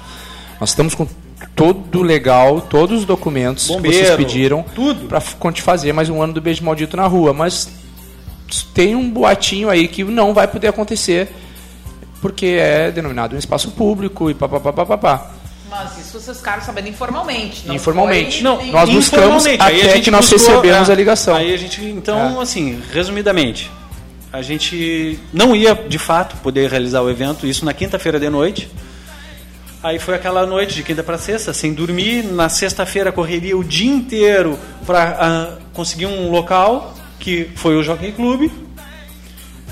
[0.59, 1.07] Nós estamos com
[1.55, 4.65] todo legal, todos os documentos que vocês Bombeiro, pediram
[5.09, 7.69] para fazer mais um ano do beijo maldito na rua, mas
[8.73, 11.29] tem um boatinho aí que não vai poder acontecer
[12.21, 15.35] porque é denominado um espaço público e papapá.
[15.75, 17.67] Mas isso vocês ficaram sabendo informalmente.
[17.67, 18.35] Não Informalmente.
[18.35, 19.63] foi Não, nós buscamos informalmente.
[19.63, 21.35] Aí até a gente que nós buscou, recebemos é, a ligação.
[21.35, 22.43] Aí a gente, então, É.
[22.43, 23.71] assim, resumidamente,
[24.33, 28.71] a gente não ia de fato poder realizar o evento, isso na quinta-feira de noite.
[29.83, 32.23] Aí foi aquela noite de quinta para sexta, sem dormir.
[32.25, 38.51] Na sexta-feira correria o dia inteiro para conseguir um local, que foi o Jockey Club.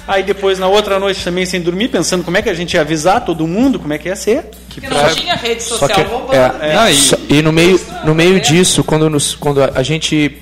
[0.06, 2.80] Aí depois, na outra noite, também sem dormir, pensando como é que a gente ia
[2.80, 4.50] avisar todo mundo, como é que ia ser.
[4.74, 6.34] Porque não tinha rede Só social que, bombando.
[6.34, 10.38] é, Não, e- só- e, no meio, no meio disso, quando, nos- quando a gente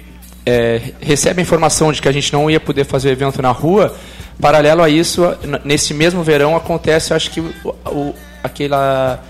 [0.46, 3.50] é, recebe a informação de que a gente não ia poder fazer o evento na
[3.50, 3.94] rua,
[4.40, 5.22] paralelo a isso,
[5.64, 7.52] nesse mesmo verão acontece, acho que o,
[7.86, 9.22] o, aquela,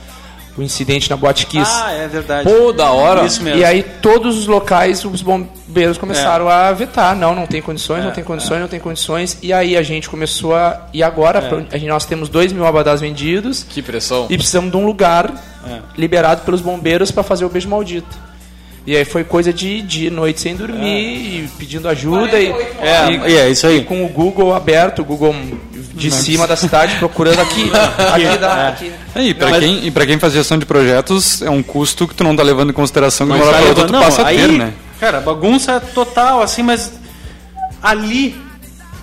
[0.57, 1.71] o incidente na Boate Kiss.
[1.73, 2.49] Ah, é verdade.
[2.49, 3.25] Pô, da hora.
[3.25, 3.61] Isso mesmo.
[3.61, 8.11] E aí todos os locais, os bombeiros começaram a vetar, não, não tem condições, não
[8.11, 9.39] tem condições, não tem condições.
[9.43, 10.87] E aí a gente começou a.
[10.93, 14.27] E agora pra- a gente- nós temos 2 mil abadás vendidos Que pressão.
[14.29, 15.33] e precisamos de um lugar
[15.67, 15.79] É.
[15.97, 18.30] liberado pelos bombeiros para fazer o beijo maldito.
[18.91, 22.47] E aí foi coisa de dia, noite sem dormir, e pedindo ajuda e,
[22.81, 23.79] É, e- e é isso aí.
[23.79, 25.33] e com o Google aberto, o Google
[25.95, 27.71] de cima da cidade procurando aqui,
[28.13, 28.93] aqui, da, aqui.
[29.15, 32.25] É, E para quem, e quem faz gestão de projetos, é um custo que tu
[32.25, 34.37] não tá levando em consideração que uma hora tá outra tu levando- passa a aí,
[34.39, 34.73] ter, né?
[34.99, 36.93] Cara, bagunça total, assim, mas
[37.81, 38.35] ali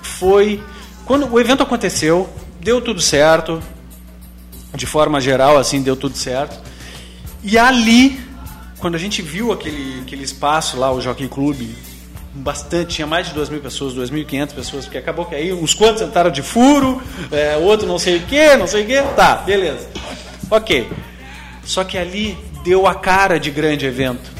[0.01, 0.61] foi.
[1.05, 3.63] Quando o evento aconteceu, deu tudo certo.
[4.75, 6.59] De forma geral, assim, deu tudo certo.
[7.41, 8.19] E ali,
[8.79, 11.61] quando a gente viu aquele, aquele espaço lá, o Jockey Club,
[12.33, 16.01] bastante, tinha mais de 2 mil pessoas, 2.500 pessoas, porque acabou que aí uns quantos
[16.01, 19.87] entraram de furo, é, outro não sei o que, não sei o que, tá, beleza.
[20.49, 20.87] Ok.
[21.63, 24.37] Só que ali deu a cara de grande evento.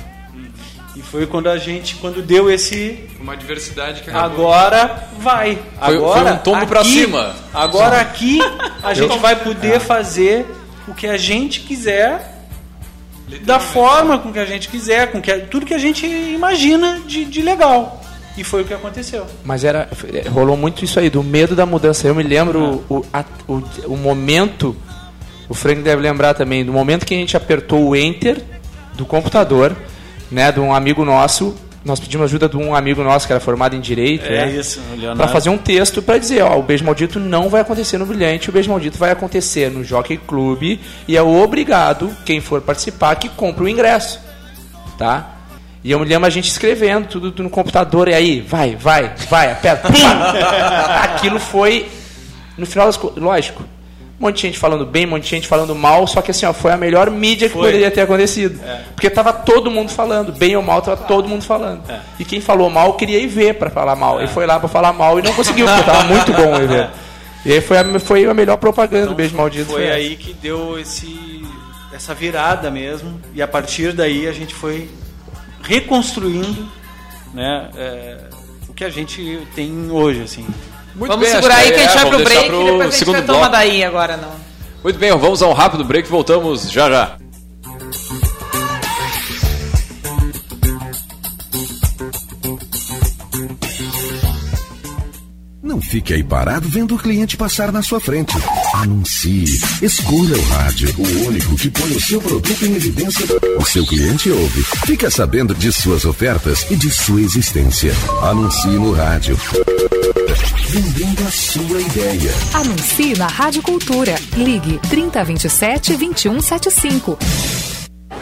[0.96, 3.04] E foi quando a gente, quando deu esse.
[3.20, 5.60] Uma diversidade que Agora vai.
[5.80, 7.36] Agora, foi um tombo pra aqui- cima.
[7.54, 8.40] Agora aqui
[8.82, 10.46] a gente vai poder fazer
[10.88, 12.37] o que a gente quiser.
[13.44, 17.26] Da forma com que a gente quiser, com que tudo que a gente imagina de,
[17.26, 18.02] de legal.
[18.38, 19.26] E foi o que aconteceu.
[19.44, 19.90] Mas era,
[20.32, 22.08] rolou muito isso aí, do medo da mudança.
[22.08, 24.76] Eu me lembro o, a- o, o momento,
[25.50, 28.42] o Frank deve lembrar também, do momento que a gente apertou o Enter
[28.94, 29.76] do computador,
[30.32, 31.56] né, de um amigo nosso.
[31.88, 34.26] Nós pedimos ajuda de um amigo nosso que era formado em Direito.
[34.26, 35.18] É né, isso, Leonardo.
[35.24, 38.50] Pra fazer um texto para dizer, ó, o beijo maldito não vai acontecer no Brilhante,
[38.50, 43.30] o beijo maldito vai acontecer no Jockey Club e é obrigado quem for participar que
[43.30, 44.20] compre o ingresso,
[44.98, 45.36] tá?
[45.82, 49.54] E eu me lembro a gente escrevendo tudo, no computador e aí, vai, vai, vai,
[49.54, 49.88] aperta.
[49.90, 51.04] pá.
[51.16, 51.88] Aquilo foi
[52.58, 53.64] no final das contas, lógico.
[54.20, 56.46] Um monte de gente falando bem, um monte de gente falando mal, só que assim,
[56.46, 57.66] ó, foi a melhor mídia que Foi.
[57.68, 58.60] poderia ter acontecido.
[58.96, 61.84] Porque tava todo mundo falando, bem ou mal, tava todo mundo falando.
[62.20, 64.22] E quem falou mal queria ir ver para falar mal.
[64.24, 66.90] E foi lá para falar mal e não conseguiu, porque tava muito bom o evento.
[67.46, 69.64] E aí foi a, foi a melhor propaganda do beijo maldito.
[69.64, 69.96] Então, Foi essa.
[69.96, 71.46] aí que deu esse,
[71.94, 73.22] essa virada mesmo.
[73.34, 74.90] E a partir daí a gente foi
[75.62, 76.68] reconstruindo
[77.34, 78.18] né, é,
[78.68, 80.46] o que a gente tem hoje, assim.
[80.98, 82.98] Muito Vamos bem, segurar aí que a gente é, vai pro break e depois a
[82.98, 83.52] gente vai tomar bloco.
[83.52, 84.32] daí agora, não.
[84.84, 87.18] Muito bem, vamos a um rápido break e voltamos já já.
[95.78, 98.36] Não fique aí parado vendo o cliente passar na sua frente.
[98.74, 99.60] Anuncie.
[99.80, 103.28] Escolha o rádio, o único que põe o seu produto em evidência.
[103.60, 104.64] O seu cliente ouve.
[104.88, 107.94] Fica sabendo de suas ofertas e de sua existência.
[108.24, 109.40] Anuncie no rádio.
[110.70, 112.32] Vendendo a sua ideia.
[112.56, 114.16] Anuncie na Rádio Cultura.
[114.36, 117.20] Ligue 3027 2175.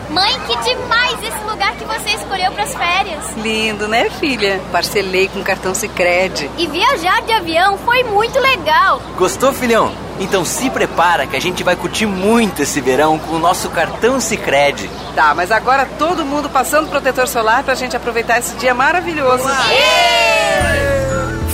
[0.10, 3.24] Mãe, que demais esse lugar que você escolheu para as férias.
[3.38, 4.62] Lindo, né, filha?
[4.72, 6.50] Parcelei com cartão Sicredi.
[6.58, 9.02] E viajar de avião foi muito legal.
[9.18, 9.92] Gostou, filhão?
[10.20, 14.20] Então se prepara que a gente vai curtir muito esse verão com o nosso cartão
[14.20, 14.90] Sicredi.
[15.16, 19.44] Tá, mas agora todo mundo passando protetor solar pra gente aproveitar esse dia maravilhoso.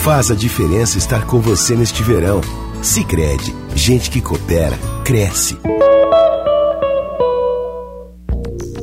[0.04, 2.42] Faz a diferença estar com você neste verão.
[2.82, 5.60] Sicredi, gente que coopera, cresce.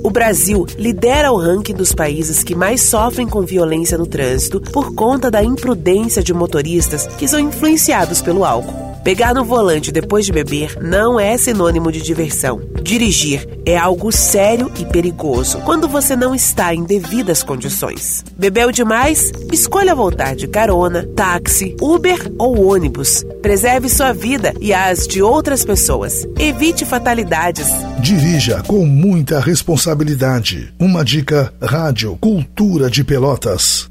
[0.09, 4.95] O Brasil lidera o ranking dos países que mais sofrem com violência no trânsito por
[4.95, 8.88] conta da imprudência de motoristas que são influenciados pelo álcool.
[9.09, 12.61] Pegar no volante depois de beber não é sinônimo de diversão.
[12.83, 18.23] Dirigir é algo sério e perigoso quando você não está em devidas condições.
[18.37, 19.33] Bebeu demais?
[19.51, 23.25] Escolha voltar de carona, táxi, Uber ou ônibus.
[23.41, 26.29] Preserve sua vida e as de outras pessoas.
[26.39, 27.67] Evite fatalidades.
[28.01, 30.71] Dirija com muita responsabilidade.
[30.79, 33.91] Uma dica Rádio Cultura de Pelotas.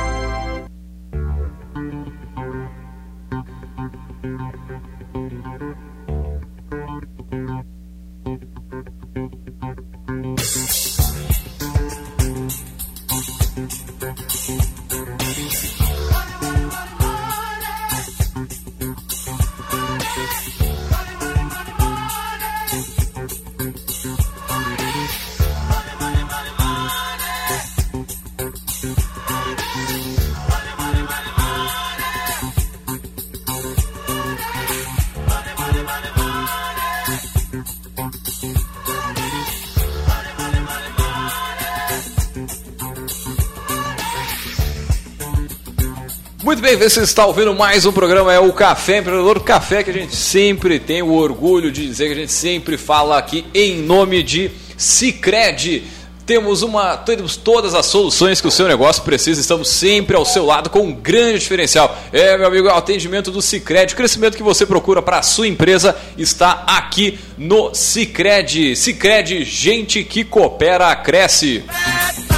[46.89, 50.79] Você está ouvindo mais um programa, é o Café Empreendedor Café, que a gente sempre
[50.79, 55.83] tem o orgulho de dizer que a gente sempre fala aqui em nome de Cicred.
[56.25, 60.43] Temos uma, temos todas as soluções que o seu negócio precisa, estamos sempre ao seu
[60.43, 61.95] lado com um grande diferencial.
[62.11, 65.47] É, meu amigo, o atendimento do Cicred, o crescimento que você procura para a sua
[65.47, 68.75] empresa está aqui no Cicred.
[68.75, 71.63] Cicred, gente que coopera, cresce.
[71.69, 72.30] É,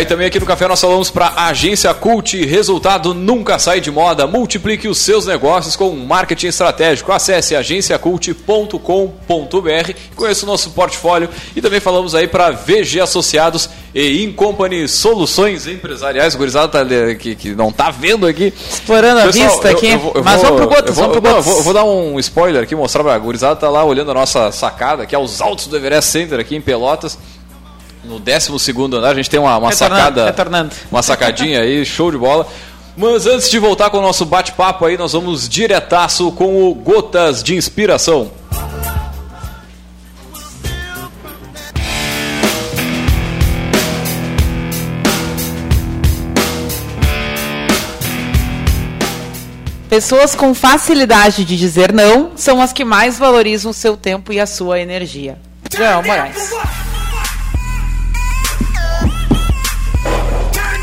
[0.00, 3.90] e também aqui no Café nós falamos para a Agência Cult, resultado nunca sai de
[3.90, 4.26] moda.
[4.26, 7.12] Multiplique os seus negócios com marketing estratégico.
[7.12, 14.88] Acesse agenciacult.com.br, conheça o nosso portfólio e também falamos aí para VG Associados e Incompany
[14.88, 16.34] Soluções Empresariais.
[16.34, 18.54] O gurizada tá, que, que não tá vendo aqui.
[18.70, 19.90] Explorando a vista aqui,
[20.24, 21.44] mas vamos pro Gotas, vamos pro Gotas.
[21.44, 24.50] vou, vou dar um spoiler aqui, mostrar pra a gurizada tá lá olhando a nossa
[24.52, 27.18] sacada, que é os altos do Everest Center aqui em Pelotas.
[28.06, 30.26] No 12 andar, a gente tem uma, uma Retornando, sacada.
[30.26, 30.74] retornando.
[30.90, 32.46] Uma sacadinha aí, show de bola.
[32.96, 37.42] Mas antes de voltar com o nosso bate-papo aí, nós vamos diretaço com o Gotas
[37.42, 38.30] de Inspiração.
[49.88, 54.38] Pessoas com facilidade de dizer não são as que mais valorizam o seu tempo e
[54.38, 55.38] a sua energia.
[55.74, 56.50] João Moraes.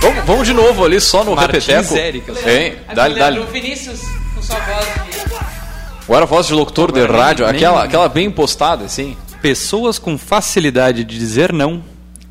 [0.03, 1.95] Vamos, vamos de novo ali, só no Martins repeteco.
[1.97, 2.31] Érica.
[2.51, 2.75] Hein?
[2.93, 3.43] Dá-lhe, dá-lhe.
[3.45, 4.01] Vinícius,
[4.35, 4.85] com sua voz
[6.03, 9.15] Agora a voz de locutor de Agora nem- rádio, nem- aquela, aquela bem postada, assim.
[9.41, 11.81] Pessoas com facilidade de dizer não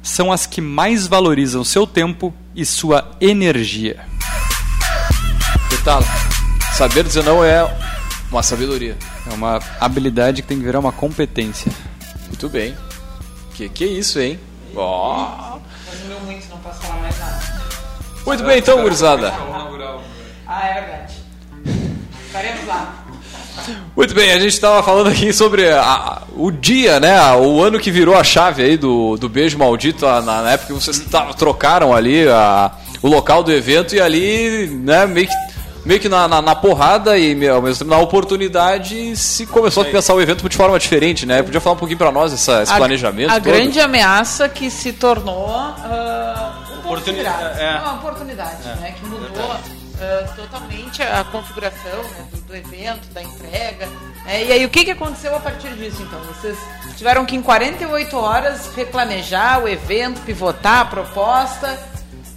[0.03, 4.01] são as que mais valorizam seu tempo e sua energia.
[5.71, 6.03] Que tal?
[6.75, 7.67] Saber dizer não é
[8.31, 8.97] uma sabedoria.
[9.31, 11.73] É uma habilidade que tem que virar uma competência.
[12.29, 12.77] Muito bem.
[13.55, 14.39] Que que é isso, hein?
[14.77, 15.59] Ó.
[15.91, 17.52] Resumiu muito, não posso falar mais nada.
[18.27, 19.33] Muito bem, então, gurizada.
[20.47, 21.15] Ah, é verdade.
[22.27, 22.95] Estaremos lá.
[23.97, 27.21] Muito bem, a gente estava falando aqui sobre a- o dia, né?
[27.37, 30.69] O ano que virou a chave aí do, do beijo maldito, a- na, na época
[30.69, 31.05] que vocês
[31.37, 32.71] trocaram ali a-
[33.03, 35.35] o local do evento e ali, né, meio que,
[35.85, 39.87] meio que na, na, na porrada e ao mesmo tempo na oportunidade se começou a
[39.87, 41.43] pensar o evento de forma diferente, né?
[41.43, 43.31] Podia falar um pouquinho para nós essa, esse A- planejamento?
[43.31, 43.43] A todo?
[43.45, 46.22] grande ameaça que se tornou ah,
[46.93, 47.63] um ponto Oportuni- de virada.
[47.63, 47.79] é.
[47.81, 48.95] Uma oportunidade, né?
[48.99, 53.87] Que mudou ah, totalmente a configuração né, do, do evento, da entrega.
[54.25, 54.45] né?
[54.45, 56.21] E aí, o que, que aconteceu a partir disso, então?
[56.25, 56.59] Vocês
[56.97, 61.79] tiveram que, em 48 horas, replanejar o evento, pivotar a proposta.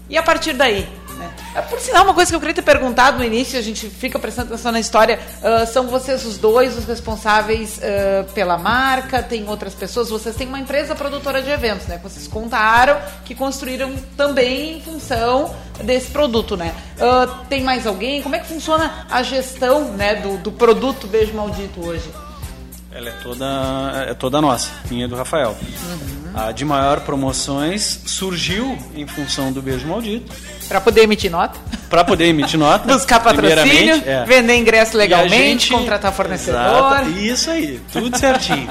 [0.10, 0.88] E a partir daí?
[1.56, 4.20] É, Por sinal, uma coisa que eu queria ter perguntado no início, a gente fica
[4.20, 9.48] prestando atenção na história, ah, são vocês os dois os responsáveis ah, pela marca, tem
[9.48, 11.98] outras pessoas, vocês têm uma empresa produtora de eventos, né?
[11.98, 16.76] que Vocês contaram que construíram também em função desse produto, né?
[17.00, 18.22] Ah, tem mais alguém?
[18.22, 22.12] Como é que funciona a gestão né, do, do produto Beijo Maldito hoje?
[22.92, 25.56] Ela é toda, é toda nossa, minha e do Rafael.
[26.36, 30.34] A de maior promoções surgiu em função do Beijo Maldito.
[30.68, 31.58] Para poder emitir nota?
[31.90, 32.86] Para poder emitir nota.
[32.94, 34.26] Buscar patrocínio, é.
[34.26, 36.60] vender ingresso legalmente, gente- contratar fornecedor.
[36.60, 38.68] Exato, isso aí, tudo certinho.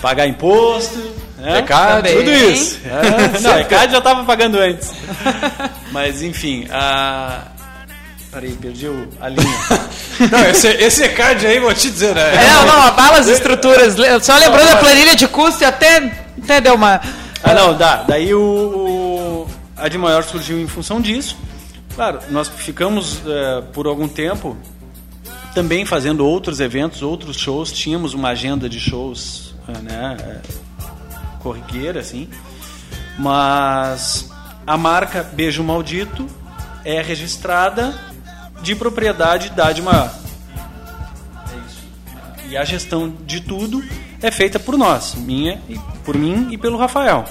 [0.00, 0.98] Pagar imposto,
[1.36, 1.58] né?
[1.58, 2.08] ECAD.
[2.10, 2.52] tudo Também.
[2.52, 2.78] isso.
[2.88, 4.90] É, não, ECAD já estava pagando antes.
[5.92, 7.42] Mas enfim, a-
[8.30, 9.58] Peraí, perdi o, a linha.
[10.30, 12.34] Não, esse, esse card aí, vou te dizer, né?
[12.34, 13.94] É, não, abala as estruturas.
[14.20, 16.12] Só lembrando a planilha de custo e até,
[16.42, 17.00] até deu uma.
[17.40, 18.02] Ah, não, dá.
[18.02, 21.38] Daí o, o a de maior surgiu em função disso.
[21.94, 24.56] Claro, nós ficamos eh, por algum tempo
[25.54, 27.72] também fazendo outros eventos, outros shows.
[27.72, 30.40] Tínhamos uma agenda de shows, eh, né, eh,
[31.38, 32.28] corriqueira, assim.
[33.18, 34.28] Mas
[34.66, 36.26] a marca Beijo Maldito
[36.84, 37.94] é registrada
[38.62, 40.12] de propriedade da de maior.
[42.48, 43.84] E a gestão de tudo
[44.22, 47.24] é feita por nós, minha e por mim e pelo Rafael.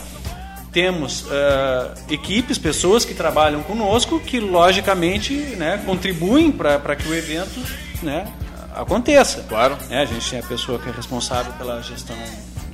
[0.71, 7.59] Temos eh, equipes, pessoas que trabalham conosco que logicamente né, contribuem para que o evento
[8.03, 8.32] né,
[8.75, 9.43] aconteça.
[9.49, 9.75] Claro.
[9.89, 12.15] a gente tem a pessoa que é responsável pela gestão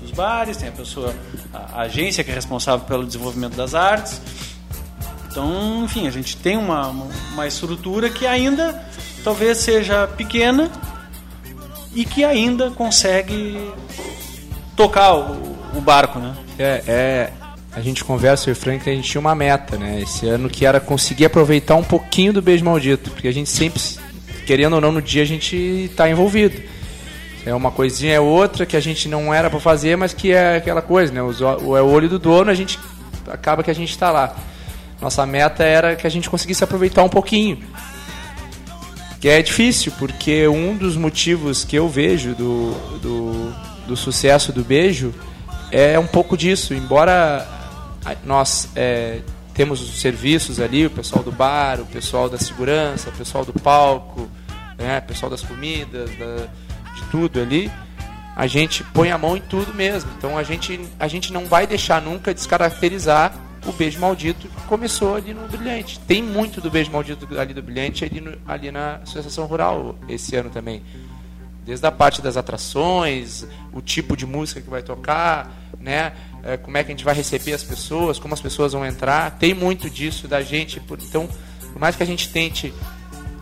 [0.01, 1.13] dos bares, tem a pessoa,
[1.53, 4.21] a agência que é responsável pelo desenvolvimento das artes.
[5.33, 6.89] Então, enfim, a gente tem uma,
[7.33, 8.79] uma, estrutura que ainda
[9.23, 10.69] talvez seja pequena
[11.95, 13.57] e que ainda consegue
[14.75, 16.35] tocar o, o barco, né?
[16.59, 17.31] É, é,
[17.71, 20.01] a gente conversa, eu e o Frank, a gente tinha uma meta, né?
[20.01, 23.81] Esse ano que era conseguir aproveitar um pouquinho do beijo maldito, porque a gente sempre,
[24.45, 26.61] querendo ou não, no dia a gente está envolvido.
[27.43, 30.57] É uma coisinha é outra que a gente não era para fazer, mas que é
[30.57, 31.23] aquela coisa, né?
[31.23, 32.77] O é o olho do dono, a gente
[33.27, 34.52] acaba que a gente está lá.
[35.01, 37.61] Nossa meta era que a gente conseguisse aproveitar um pouquinho.
[39.19, 43.53] Que é difícil, porque um dos motivos que eu vejo do, do,
[43.87, 45.13] do sucesso do beijo
[45.71, 46.73] é um pouco disso.
[46.73, 47.47] Embora
[48.25, 49.19] nós é,
[49.53, 53.53] temos os serviços ali, o pessoal do bar, o pessoal da segurança, o pessoal do
[53.53, 54.29] palco,
[54.77, 56.47] né, o pessoal das comidas, da-
[56.93, 57.71] de tudo ali,
[58.35, 60.11] a gente põe a mão em tudo mesmo.
[60.17, 63.33] Então a gente, a gente não vai deixar nunca descaracterizar
[63.65, 65.99] o beijo maldito começou ali no Brilhante.
[66.01, 70.35] Tem muito do beijo maldito ali do Brilhante ali, no- ali na Associação Rural esse
[70.35, 70.81] ano também.
[71.65, 75.49] Desde a parte das atrações, o tipo de música que vai tocar,
[75.79, 76.11] né?
[76.43, 79.31] É, como é que a gente vai receber as pessoas, como as pessoas vão entrar.
[79.31, 80.79] Tem muito disso da gente.
[80.81, 81.27] por- Então,
[81.71, 82.73] por mais que a gente tente.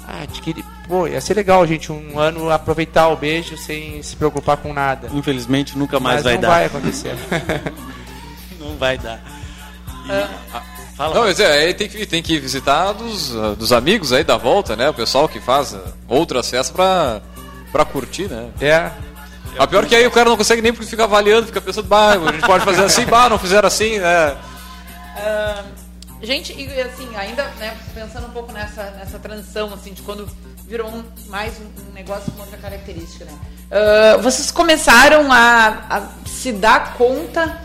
[0.07, 4.57] Ah, adquirir, pô, ia ser legal gente um ano aproveitar o beijo sem se preocupar
[4.57, 5.07] com nada.
[5.13, 6.47] Infelizmente nunca mais Mas vai não dar.
[6.49, 7.15] vai acontecer.
[8.59, 9.19] Não vai dar.
[10.95, 11.16] Fala.
[11.16, 14.38] Não, mas é, aí tem que, tem que visitar dos, ah, dos amigos aí da
[14.38, 14.89] volta, né?
[14.89, 17.22] O pessoal que faz ah, outro acesso pra,
[17.72, 18.49] pra curtir, né?
[18.60, 18.91] É.
[19.58, 22.12] A pior que aí o cara não consegue nem porque fica avaliando, fica pensando, bah,
[22.14, 24.38] a gente pode fazer assim, bah, não fizeram assim, né?
[25.18, 25.64] Ah,
[26.22, 30.30] gente, e assim, ainda né, pensando um pouco nessa, nessa transição, assim, de quando
[30.68, 33.34] virou um- mais um, negócio com outra característica, né?
[33.72, 37.60] Ah, vocês começaram a, a se dar conta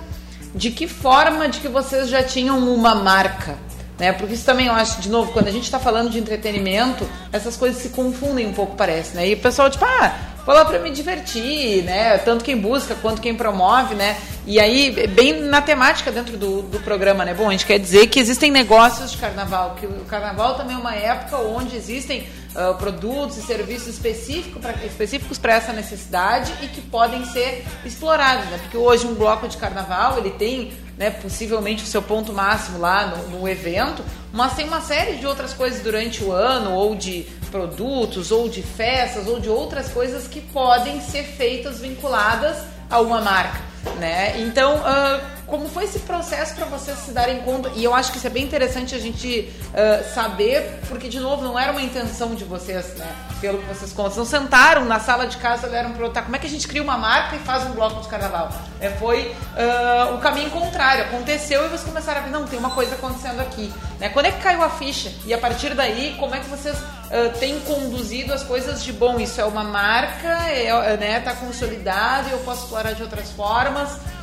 [0.57, 3.57] de que forma de que vocês já tinham uma marca,
[3.98, 4.12] né?
[4.12, 7.57] Porque isso também eu acho, de novo, quando a gente está falando de entretenimento, essas
[7.57, 9.28] coisas se confundem um pouco, parece, né?
[9.28, 10.14] E o pessoal, tipo, ah,
[10.47, 12.16] vou lá para me divertir, né?
[12.18, 14.16] Tanto quem busca quanto quem promove, né?
[14.47, 17.34] E aí, bem na temática dentro do, do programa, né?
[17.34, 20.78] Bom, a gente quer dizer que existem negócios de carnaval, que o carnaval também é
[20.78, 26.68] uma época onde existem ah, produtos e serviços específico pra, específicos para essa necessidade e
[26.68, 28.59] que podem ser explorados, né?
[28.62, 33.07] Porque hoje um bloco de carnaval, ele tem, né, possivelmente o seu ponto máximo lá
[33.07, 37.26] no, no evento, mas tem uma série de outras coisas durante o ano, ou de
[37.51, 42.59] produtos, ou de festas, ou de outras coisas que podem ser feitas vinculadas
[42.90, 43.61] a uma marca,
[43.99, 44.40] né?
[44.40, 47.70] Então, ah, como foi esse processo para vocês se darem conta?
[47.76, 51.42] E eu acho que isso é bem interessante a gente ah, saber, porque de novo
[51.42, 53.07] não era uma intenção de vocês, né?
[53.40, 56.38] Pelo que vocês contam, não sentaram na sala de casa olharam para tá, como é
[56.38, 58.51] que a gente cria uma marca e faz um bloco de carnaval?
[58.80, 62.70] É, foi ah, o caminho contrário, aconteceu e vocês começaram a ver, não, tem uma
[62.70, 64.09] coisa acontecendo aqui, né?
[64.09, 65.12] Quando é que caiu a ficha?
[65.24, 69.20] E a partir daí, como é que vocês ah, têm conduzido as coisas de bom?
[69.20, 71.20] Isso é uma marca, é, né?
[71.20, 74.15] Tá consolidado e eu posso explorar de outras formas.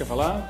[0.00, 0.48] Quer falar?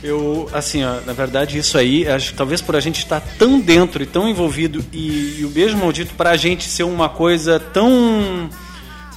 [0.00, 4.04] Eu, assim, ó, na verdade, isso aí, acho talvez por a gente estar tão dentro
[4.04, 8.48] e tão envolvido e, e o beijo maldito para a gente ser uma coisa tão.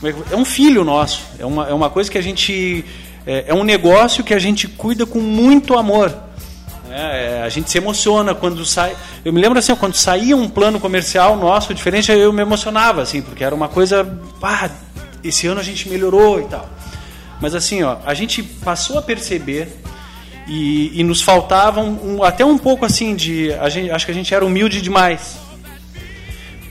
[0.02, 1.22] é É um filho nosso.
[1.38, 2.84] É uma, é uma coisa que a gente.
[3.24, 6.12] É, é um negócio que a gente cuida com muito amor.
[6.90, 8.96] É, é, a gente se emociona quando sai.
[9.24, 13.04] Eu me lembro assim, ó, quando saía um plano comercial nosso diferente, eu me emocionava,
[13.04, 14.04] assim, porque era uma coisa.
[14.42, 14.72] Pá,
[15.24, 16.77] esse ano a gente melhorou e tal.
[17.40, 19.68] Mas assim, ó, a gente passou a perceber
[20.48, 23.54] e, e nos faltava um, até um pouco assim de.
[23.54, 25.38] A gente, acho que a gente era humilde demais.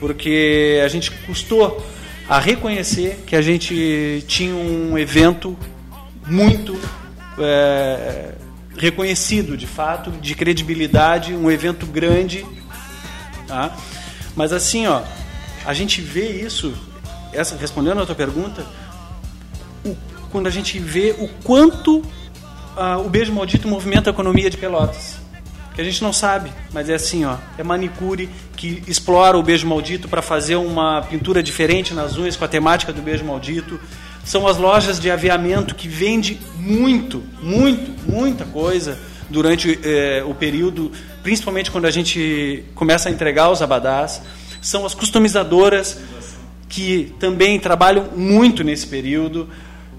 [0.01, 1.85] Porque a gente custou
[2.29, 5.57] a reconhecer que a gente tinha um evento
[6.27, 6.79] muito
[7.39, 8.33] é,
[8.77, 12.45] reconhecido, de fato, de credibilidade, um evento grande.
[13.47, 13.77] Tá?
[14.35, 15.03] Mas assim, ó,
[15.64, 16.75] a gente vê isso,
[17.33, 18.67] essa, respondendo a tua pergunta,
[20.37, 22.03] quando a gente vê o quanto
[22.76, 25.16] ah, o beijo maldito movimenta a economia de Pelotas.
[25.74, 29.66] Que a gente não sabe, mas é assim, ó, é manicure que explora o beijo
[29.66, 33.80] maldito para fazer uma pintura diferente nas unhas com a temática do beijo maldito.
[34.26, 38.99] São as lojas de aviamento que vende muito, muito, muita coisa
[39.30, 44.20] durante eh, o período, principalmente quando a gente começa a entregar os abadás.
[44.61, 45.99] São as customizadoras
[46.68, 49.49] que também trabalham muito nesse período.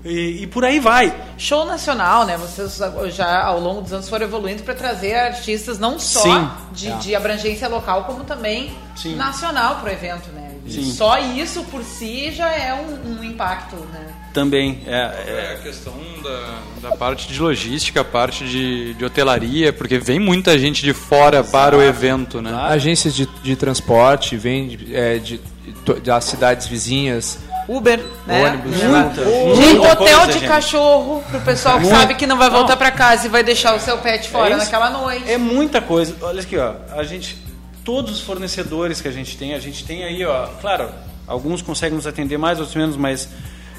[0.06, 1.14] E, e, por aí vai.
[1.38, 2.38] Show nacional, né?
[2.38, 2.80] Vocês
[3.14, 6.50] já ao longo dos anos foram evoluindo para trazer artistas não só Sim.
[6.72, 6.96] de, É.
[6.98, 9.16] de abrangência local, como também Sim.
[9.16, 10.52] nacional para o evento, né?
[10.70, 10.92] Sim.
[10.92, 14.14] Só isso por si já é um, um impacto, né?
[14.34, 14.82] Também.
[14.86, 15.94] É, É a questão
[16.24, 20.94] da, da parte de logística, a parte de, de hotelaria, porque vem muita gente de
[20.94, 22.54] fora para o evento, né?
[22.54, 25.40] Agências de, de transporte, vem é, de,
[25.86, 27.40] de- das cidades vizinhas.
[27.68, 28.46] Uber, né?
[28.50, 28.72] Ônibus.
[28.82, 30.48] Muita, Muita Gente, hotel coisa, de gente.
[30.48, 31.96] cachorro pro pessoal que Muito.
[32.00, 34.58] sabe que não vai voltar para casa e vai deixar o seu pet fora É
[34.58, 35.30] naquela noite.
[35.30, 36.16] É muita coisa.
[36.22, 36.76] Olha aqui, ó.
[36.96, 37.38] A gente,
[37.84, 40.48] todos os fornecedores que a gente tem, a gente tem aí, ó.
[40.62, 40.90] Claro,
[41.28, 43.28] alguns conseguem nos atender mais, outros menos, mas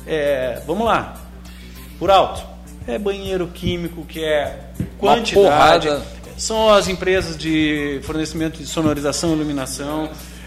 [0.07, 1.15] é, vamos lá.
[1.99, 2.43] Por alto.
[2.87, 4.59] É banheiro químico, que é
[5.01, 5.35] Uma quantidade.
[5.35, 6.03] porrada.
[6.37, 10.05] São as empresas de fornecimento de sonorização e iluminação.
[10.05, 10.38] É,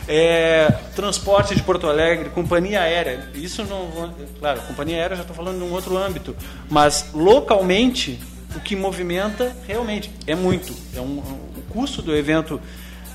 [0.95, 3.29] transporte de Porto Alegre, companhia aérea.
[3.33, 4.13] Isso não.
[4.39, 6.35] Claro, companhia aérea já estou falando de um outro âmbito.
[6.69, 8.19] Mas localmente,
[8.55, 10.75] o que movimenta realmente é muito.
[10.95, 12.59] É um, o custo do evento.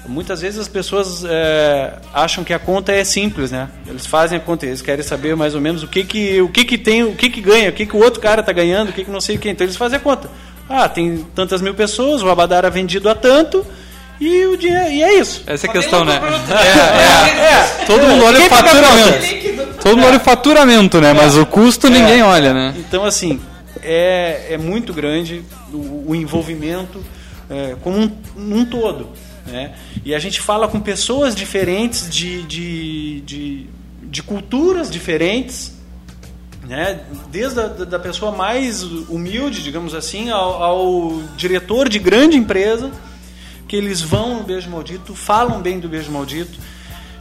[0.08, 3.68] Muitas vezes as pessoas é, acham que a conta é simples, né?
[3.88, 6.64] Eles fazem a conta, eles querem saber mais ou menos o que que, o que,
[6.64, 8.92] que tem, o que, que ganha, o que, que o outro cara está ganhando, o
[8.92, 9.50] que, que não sei o que.
[9.50, 10.30] Então eles fazem a conta.
[10.68, 13.66] Ah, tem tantas mil pessoas, o Abadara vendido a tanto
[14.20, 15.42] e o dinheiro e é isso.
[15.46, 16.20] Essa é a questão, né?
[16.50, 17.84] É, é.
[17.86, 19.82] Todo mundo olha o faturamento.
[19.82, 21.12] Todo mundo olha o faturamento, né?
[21.12, 22.74] Mas o custo ninguém olha, né?
[22.78, 23.40] Então, assim,
[23.82, 25.42] é, é muito grande
[25.72, 27.04] o, o envolvimento
[27.48, 29.08] é, como um, um todo.
[29.46, 29.74] Né?
[30.04, 33.66] E a gente fala com pessoas diferentes, de, de, de,
[34.02, 35.74] de culturas diferentes,
[36.66, 37.00] né?
[37.30, 42.90] desde a da pessoa mais humilde, digamos assim, ao, ao diretor de grande empresa,
[43.68, 46.58] que eles vão no Beijo Maldito, falam bem do Beijo Maldito.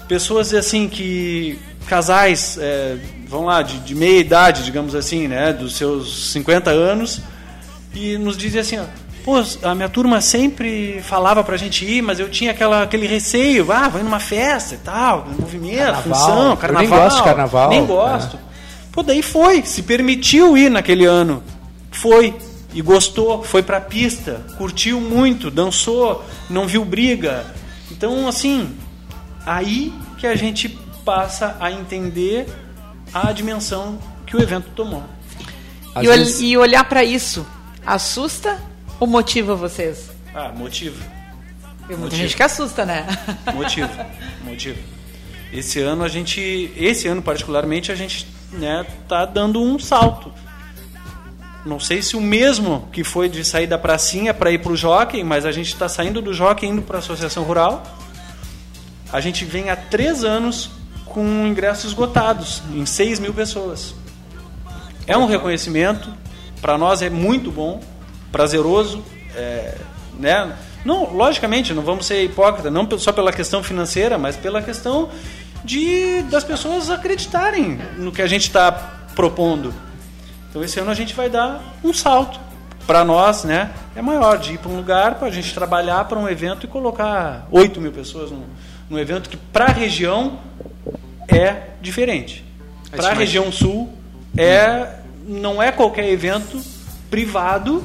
[0.08, 5.76] Pessoas assim que casais é, vão lá de, de meia idade, digamos assim, né, dos
[5.76, 7.22] seus 50 anos
[7.93, 8.84] e nos dizem assim, ó,
[9.24, 13.72] pô, a minha turma sempre falava pra gente ir, mas eu tinha aquela, aquele receio,
[13.72, 16.04] ah, vai numa festa e tal, movimento, Carnaval.
[16.04, 16.82] função, Eu carnaval.
[16.88, 17.86] nem gosto de carnaval, Nem é.
[17.86, 18.39] gosto.
[18.91, 21.43] Pô, daí foi, se permitiu ir naquele ano.
[21.91, 22.34] Foi
[22.76, 27.45] e gostou, foi pra pista, curtiu muito, dançou, não viu briga.
[27.89, 28.76] Então, assim,
[29.45, 30.69] aí que a gente
[31.05, 32.45] passa a entender
[33.13, 33.97] a dimensão
[34.28, 35.03] que o evento tomou.
[36.01, 37.45] E, ol- e olhar para isso
[37.86, 38.59] assusta
[38.99, 40.09] ou motiva vocês?
[40.34, 40.97] Ah, motivo.
[41.88, 42.21] Tem muita Motivo.
[42.23, 43.05] gente que assusta, né?
[43.53, 43.89] Motivo,
[44.43, 44.80] motivo.
[45.53, 50.34] Esse ano a gente, esse ano particularmente a gente, né, tá dando um salto.
[51.66, 54.78] Não sei se o mesmo que foi de sair da pracinha para ir para o
[54.78, 57.82] jockey, mas a gente está saindo do jockey indo para a associação rural.
[59.11, 60.70] A gente vem há três anos
[61.05, 63.95] com ingressos esgotados em 6 mil pessoas.
[65.07, 66.13] É um reconhecimento,
[66.61, 67.82] para nós é muito bom,
[68.32, 69.03] prazeroso,
[69.36, 69.76] é,
[70.20, 70.55] né?
[70.84, 75.09] Não, logicamente, não vamos ser hipócritas, não só pela questão financeira, mas pela questão
[75.63, 78.72] de das pessoas acreditarem no que a gente está
[79.16, 79.74] propondo.
[80.56, 82.39] Então esse ano a gente vai dar um salto.
[82.88, 86.18] Para nós, né, é maior de ir para um lugar para a gente trabalhar para
[86.18, 88.45] um evento e colocar 8 mil pessoas num,
[88.89, 90.39] num evento que para a região
[91.28, 92.45] é diferente.
[92.89, 93.91] Para a região sul
[94.38, 94.93] é
[95.28, 96.62] não é qualquer evento
[97.10, 97.84] privado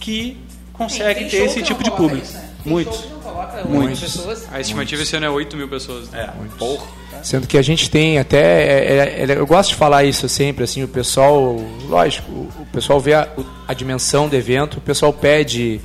[0.00, 0.36] que
[0.72, 2.26] consegue Tem ter esse que tipo de público.
[2.26, 2.50] isso, né?
[2.64, 3.04] Muitos.
[3.36, 4.00] Coloca oito Muitos.
[4.00, 4.46] pessoas.
[4.50, 6.08] A estimativa esse ano é 8 mil pessoas.
[6.10, 6.22] Né?
[6.22, 6.56] É.
[6.58, 6.86] Porra.
[7.22, 8.38] Sendo que a gente tem até.
[8.38, 11.56] é- é- é- eu gosto de falar isso sempre, assim, o pessoal.
[11.88, 13.28] Lógico, o pessoal vê a,
[13.66, 15.80] a dimensão do evento, o pessoal pede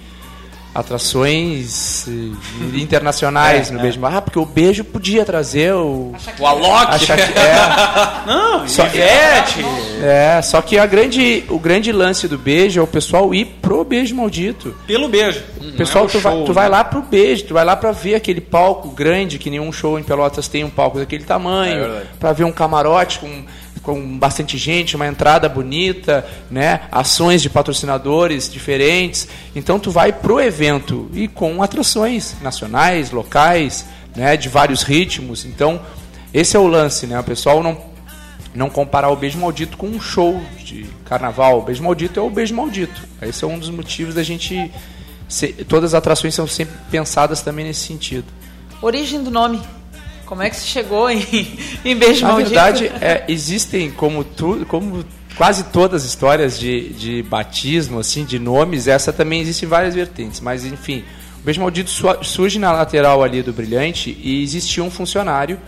[0.74, 3.82] atrações eh, internacionais É, no é.
[3.84, 3.99] beijo.
[4.05, 6.13] Ah, porque o beijo podia trazer o.
[6.39, 6.93] O Alok.
[6.93, 8.28] A Shakira- é.
[8.28, 9.65] Não, Só- Ivete.
[10.01, 13.84] É, só que a grande, o grande lance do beijo é o pessoal ir pro
[13.84, 14.76] beijo maldito.
[14.88, 15.43] Pelo beijo.
[15.61, 16.69] O pessoal, Não é o tu, vai, show, tu vai né?
[16.72, 20.03] lá pro beijo, tu vai lá pra ver aquele palco grande, que nenhum show em
[20.03, 22.05] Pelotas tem um palco daquele É tamanho, verdade.
[22.19, 23.43] pra ver um camarote com,
[23.82, 26.82] com bastante gente, uma entrada bonita, né?
[26.91, 29.27] Ações de patrocinadores diferentes.
[29.55, 35.45] Então tu vai pro evento e com atrações nacionais, locais, né, de vários ritmos.
[35.45, 35.82] Então,
[36.34, 37.19] esse é o lance, né?
[37.19, 37.91] O pessoal não
[38.53, 41.59] não comparar o beijo maldito com um show de carnaval.
[41.59, 43.01] O beijo maldito é o beijo maldito.
[43.21, 44.69] Esse é um dos motivos da gente
[45.67, 48.25] todas as atrações são sempre pensadas também nesse sentido.
[48.82, 49.61] Origem do nome.
[50.32, 51.19] Como é que se chegou em,
[51.84, 52.55] em beijo Na maldito?
[52.55, 55.03] Na verdade, é, existem como tu, como
[55.36, 59.93] quase todas as histórias de, de batismo, assim, de nomes, essa também existe em várias
[59.93, 60.39] vertentes.
[60.39, 61.03] Mas enfim,
[61.41, 61.89] o beijo maldito
[62.23, 65.59] surge na lateral ali do Brilhante e existia um funcionário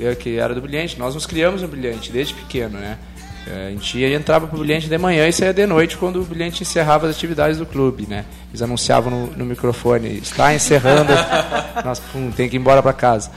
[0.00, 0.98] é, que era do Brilhante.
[0.98, 2.98] Nós nos criamos no Brilhante desde pequeno, né?
[3.46, 6.24] É, a gente ia, entrava pro Brilhante de manhã e saía de noite quando o
[6.24, 8.24] Brilhante encerrava as atividades do clube, né?
[8.50, 11.12] Eles anunciavam no, no microfone, está encerrando,
[11.84, 13.30] nós pum, tem que ir embora para casa.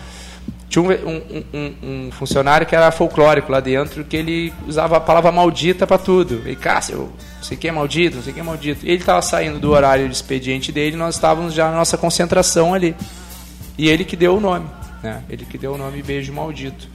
[0.67, 1.21] Tinha um,
[1.53, 5.97] um, um, funcionário que era folclórico lá dentro, que ele usava a palavra maldita para
[5.97, 6.41] tudo.
[6.49, 7.11] E Cássio,
[7.41, 8.85] sei quem é maldito, não sei quem é maldito.
[8.85, 12.73] E ele estava saindo do horário de expediente dele, nós estávamos já na nossa concentração
[12.73, 12.95] ali.
[13.77, 14.67] E ele que deu o nome,
[15.03, 15.23] né?
[15.29, 16.87] Ele que deu o nome Beijo Maldito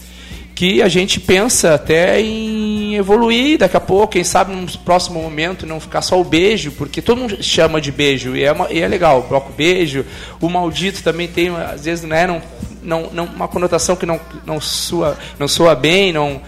[0.61, 5.65] que a gente pensa até em evoluir daqui a pouco, quem sabe num próximo momento
[5.65, 8.79] não ficar só o beijo, porque todo mundo chama de beijo e é, uma, e
[8.79, 10.05] é legal, o bloco beijo,
[10.39, 12.43] o maldito também tem, às vezes, né, não,
[12.83, 16.41] não, não, uma conotação que não, não, soa, não soa bem, não,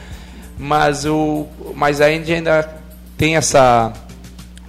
[0.58, 2.82] mas, o, mas ainda, ainda
[3.16, 3.92] tem essa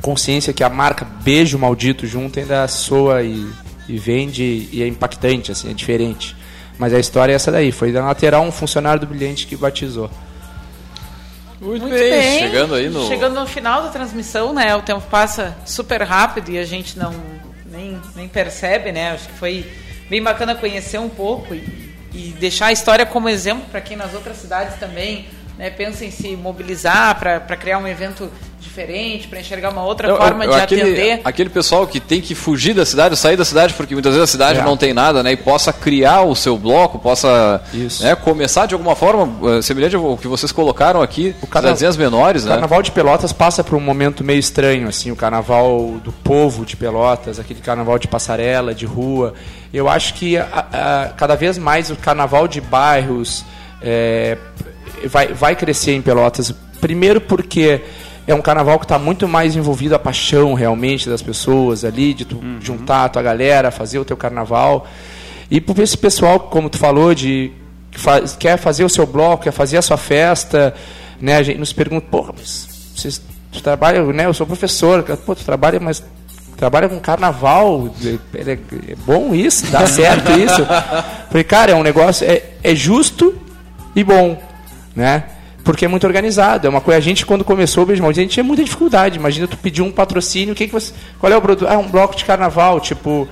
[0.01, 3.47] consciência que a marca beijo maldito junto ainda soa e,
[3.87, 6.35] e vende e é impactante, assim, é diferente.
[6.77, 7.71] Mas a história é essa daí.
[7.71, 10.09] Foi da lateral um funcionário do Brilhante que batizou.
[11.61, 12.11] Muito, Muito bem.
[12.11, 12.39] bem.
[12.39, 13.07] Chegando aí no...
[13.07, 14.75] Chegando no final da transmissão, né?
[14.75, 17.13] O tempo passa super rápido e a gente não
[17.71, 19.11] nem, nem percebe, né?
[19.11, 19.65] Acho que foi
[20.09, 24.13] bem bacana conhecer um pouco e, e deixar a história como exemplo para quem nas
[24.13, 25.27] outras cidades também
[25.57, 28.31] né, pensa em se mobilizar para criar um evento
[28.73, 31.21] diferente, para enxergar uma outra eu, forma eu, de aquele, atender.
[31.23, 34.31] Aquele pessoal que tem que fugir da cidade, sair da cidade, porque muitas vezes a
[34.31, 34.63] cidade é.
[34.63, 35.31] não tem nada, né?
[35.31, 37.61] E possa criar o seu bloco, possa
[38.01, 41.97] né, começar de alguma forma, eh, semelhante ao que vocês colocaram aqui, o carnaval, cidadezinhas
[41.97, 42.53] menores, o né?
[42.53, 46.75] Carnaval de Pelotas passa por um momento meio estranho, assim, o carnaval do povo de
[46.75, 49.35] Pelotas, aquele carnaval de passarela, de rua.
[49.71, 53.45] Eu acho que a, a, cada vez mais o carnaval de bairros
[53.83, 54.35] é,
[55.05, 56.51] vai, vai crescer em Pelotas.
[56.81, 57.81] Primeiro porque
[58.25, 62.25] é um carnaval que está muito mais envolvido a paixão realmente das pessoas ali, de
[62.25, 62.57] tu uhum.
[62.61, 64.87] juntar a tua galera, fazer o teu carnaval.
[65.51, 67.51] E por esse pessoal, como tu falou, de
[67.91, 70.73] que faz, quer fazer o seu bloco, quer fazer a sua festa,
[71.19, 71.35] né?
[71.35, 73.21] A gente nos pergunta, porra, mas vocês
[73.51, 74.25] tu trabalha, né?
[74.25, 76.03] Eu sou professor, pô, tu trabalha, mas
[76.57, 80.65] trabalha com carnaval, é, é, é bom isso, dá certo isso.
[81.27, 83.35] Falei, cara, é um negócio, é, é justo
[83.95, 84.41] e bom,
[84.95, 85.23] né?
[85.63, 86.67] Porque é muito organizado.
[86.67, 86.97] É uma coisa.
[86.97, 89.17] A gente, quando começou o Beijo Maldito, a gente tinha muita dificuldade.
[89.17, 90.93] Imagina tu pedir um patrocínio, o que, que você.
[91.19, 91.67] Qual é o produto?
[91.69, 93.27] Ah, um bloco de carnaval, tipo.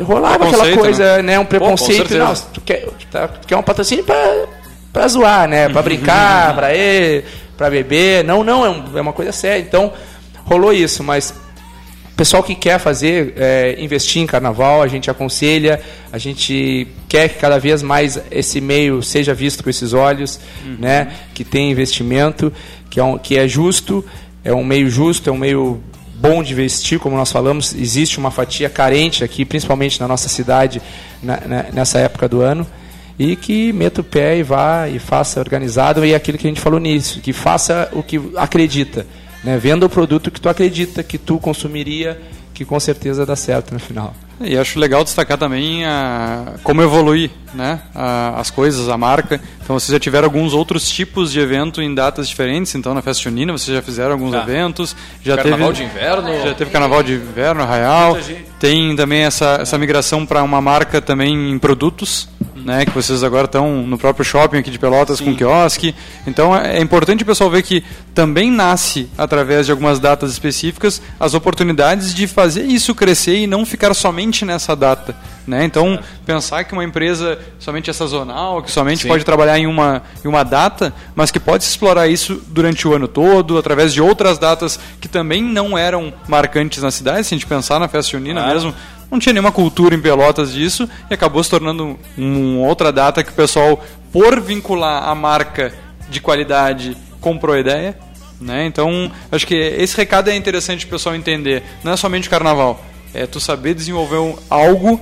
[0.00, 1.22] Rolava aquela coisa, né?
[1.22, 1.38] né?
[1.38, 2.08] Um preconceito.
[2.08, 4.46] Pô, não, tu quer, tá, tu quer um patrocínio pra,
[4.92, 5.68] pra zoar, né?
[5.68, 7.24] Pra brincar, pra ir,
[7.56, 8.24] pra beber.
[8.24, 9.60] Não, não, é, um, é uma coisa séria.
[9.60, 9.92] Então,
[10.44, 11.34] rolou isso, mas
[12.16, 15.80] pessoal que quer fazer, é, investir em carnaval, a gente aconselha,
[16.12, 20.76] a gente quer que cada vez mais esse meio seja visto com esses olhos, uhum.
[20.78, 21.12] né?
[21.34, 22.52] que tem investimento,
[22.90, 24.04] que é, um, que é justo,
[24.44, 25.80] é um meio justo, é um meio
[26.14, 30.80] bom de investir, como nós falamos, existe uma fatia carente aqui, principalmente na nossa cidade,
[31.22, 32.66] na, na, nessa época do ano,
[33.18, 36.50] e que meta o pé e vá e faça organizado, e é aquilo que a
[36.50, 39.06] gente falou nisso, que faça o que acredita
[39.42, 39.58] né?
[39.58, 42.20] Venda o produto que tu acredita que tu consumiria,
[42.54, 44.14] que com certeza dá certo no final.
[44.40, 49.40] E acho legal destacar também a, como evoluir né, a, as coisas, a marca.
[49.62, 52.74] Então vocês já tiveram alguns outros tipos de evento em datas diferentes.
[52.74, 54.42] Então na Festa Junina vocês já fizeram alguns tá.
[54.42, 54.96] eventos.
[55.22, 56.28] Já carnaval teve, de inverno.
[56.44, 58.16] Já teve carnaval de inverno, arraial.
[58.62, 62.28] Tem também essa, essa migração para uma marca também em produtos
[62.64, 65.24] né, que vocês agora estão no próprio shopping aqui de Pelotas Sim.
[65.24, 65.92] com quiosque.
[66.28, 67.82] Então é, é importante o pessoal ver que
[68.14, 73.66] também nasce através de algumas datas específicas as oportunidades de fazer isso crescer e não
[73.66, 75.16] ficar somente nessa data.
[75.46, 75.64] Né?
[75.64, 76.00] Então, é.
[76.24, 79.08] pensar que uma empresa somente é sazonal, que somente Sim.
[79.08, 83.08] pode trabalhar em uma, em uma data, mas que pode explorar isso durante o ano
[83.08, 87.46] todo, através de outras datas que também não eram marcantes na cidade, se a gente
[87.46, 88.72] pensar na festa junina mesmo,
[89.10, 93.30] não tinha nenhuma cultura em Pelotas disso e acabou se tornando uma outra data que
[93.30, 95.74] o pessoal, por vincular a marca
[96.08, 97.98] de qualidade, comprou a ideia.
[98.40, 98.66] Né?
[98.66, 101.62] Então, acho que esse recado é interessante o pessoal entender.
[101.84, 102.82] Não é somente o carnaval,
[103.12, 105.00] é tu saber desenvolver algo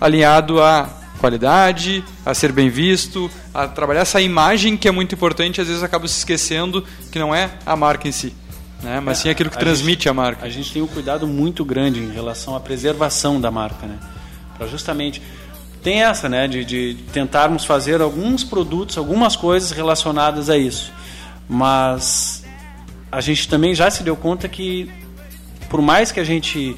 [0.00, 0.88] alinhado à
[1.18, 5.82] qualidade, a ser bem visto, a trabalhar essa imagem que é muito importante, às vezes
[5.82, 8.34] acaba se esquecendo que não é a marca em si
[8.82, 9.00] né?
[9.00, 10.44] mas é, sim aquilo que a transmite gente, a marca.
[10.44, 13.98] A gente tem um cuidado muito grande em relação à preservação da marca, né?
[14.56, 15.22] Para justamente
[15.82, 20.92] tem essa, né, de, de tentarmos fazer alguns produtos, algumas coisas relacionadas a isso.
[21.48, 22.44] Mas
[23.10, 24.90] a gente também já se deu conta que,
[25.70, 26.76] por mais que a gente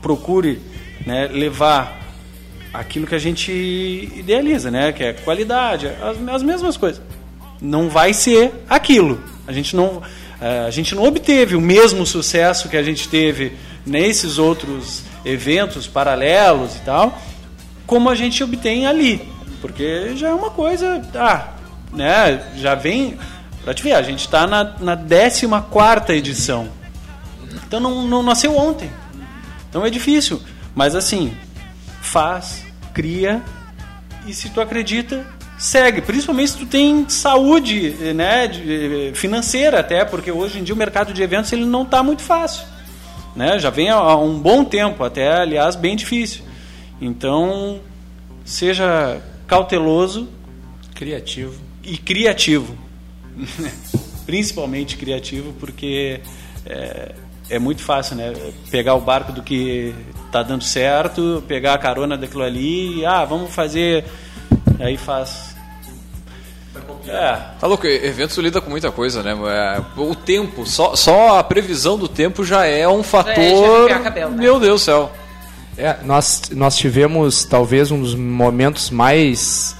[0.00, 0.60] procure
[1.04, 2.00] né, levar
[2.78, 3.52] aquilo que a gente
[4.14, 7.02] idealiza, né, que é qualidade, as, as mesmas coisas,
[7.60, 9.22] não vai ser aquilo.
[9.46, 10.02] A gente não,
[10.40, 15.86] eh, a gente não obteve o mesmo sucesso que a gente teve nesses outros eventos
[15.86, 17.18] paralelos e tal,
[17.86, 19.26] como a gente obtém ali.
[19.60, 21.02] Porque já é uma coisa.
[21.14, 21.54] Ah,
[21.92, 22.52] né?
[22.56, 23.16] Já vem.
[23.64, 26.68] Pra te ver, a gente está na, na 14 edição.
[27.66, 28.90] Então não, não nasceu ontem.
[29.68, 30.40] Então é difícil.
[30.74, 31.34] Mas assim,
[32.00, 32.65] faz,
[32.96, 33.42] cria
[34.26, 35.26] e se tu acredita,
[35.58, 36.00] segue.
[36.00, 41.22] Principalmente se tu tem saúde né, financeira até, porque hoje em dia o mercado de
[41.22, 42.66] eventos ele não está muito fácil.
[43.36, 43.58] Né?
[43.58, 46.42] Já vem há um bom tempo, até aliás bem difícil.
[46.98, 47.80] Então,
[48.46, 50.30] seja cauteloso,
[50.94, 52.78] criativo e criativo,
[54.24, 56.22] principalmente criativo, porque
[56.64, 57.14] é,
[57.48, 58.32] é, muito fácil, né?
[58.70, 59.94] Pegar o barco do que
[60.26, 64.04] está dando certo, pegar a carona daquilo ali, e, ah, vamos fazer,
[64.80, 65.56] aí faz
[67.08, 67.38] é.
[67.60, 69.32] Tá louco, eventos lida com muita coisa, né?
[69.32, 73.90] É, o tempo, só, só a previsão do tempo já é um fator.
[73.90, 74.42] É, cabelo, né?
[74.42, 75.12] Meu Deus do céu.
[75.78, 79.76] É, nós, nós tivemos talvez um dos momentos mais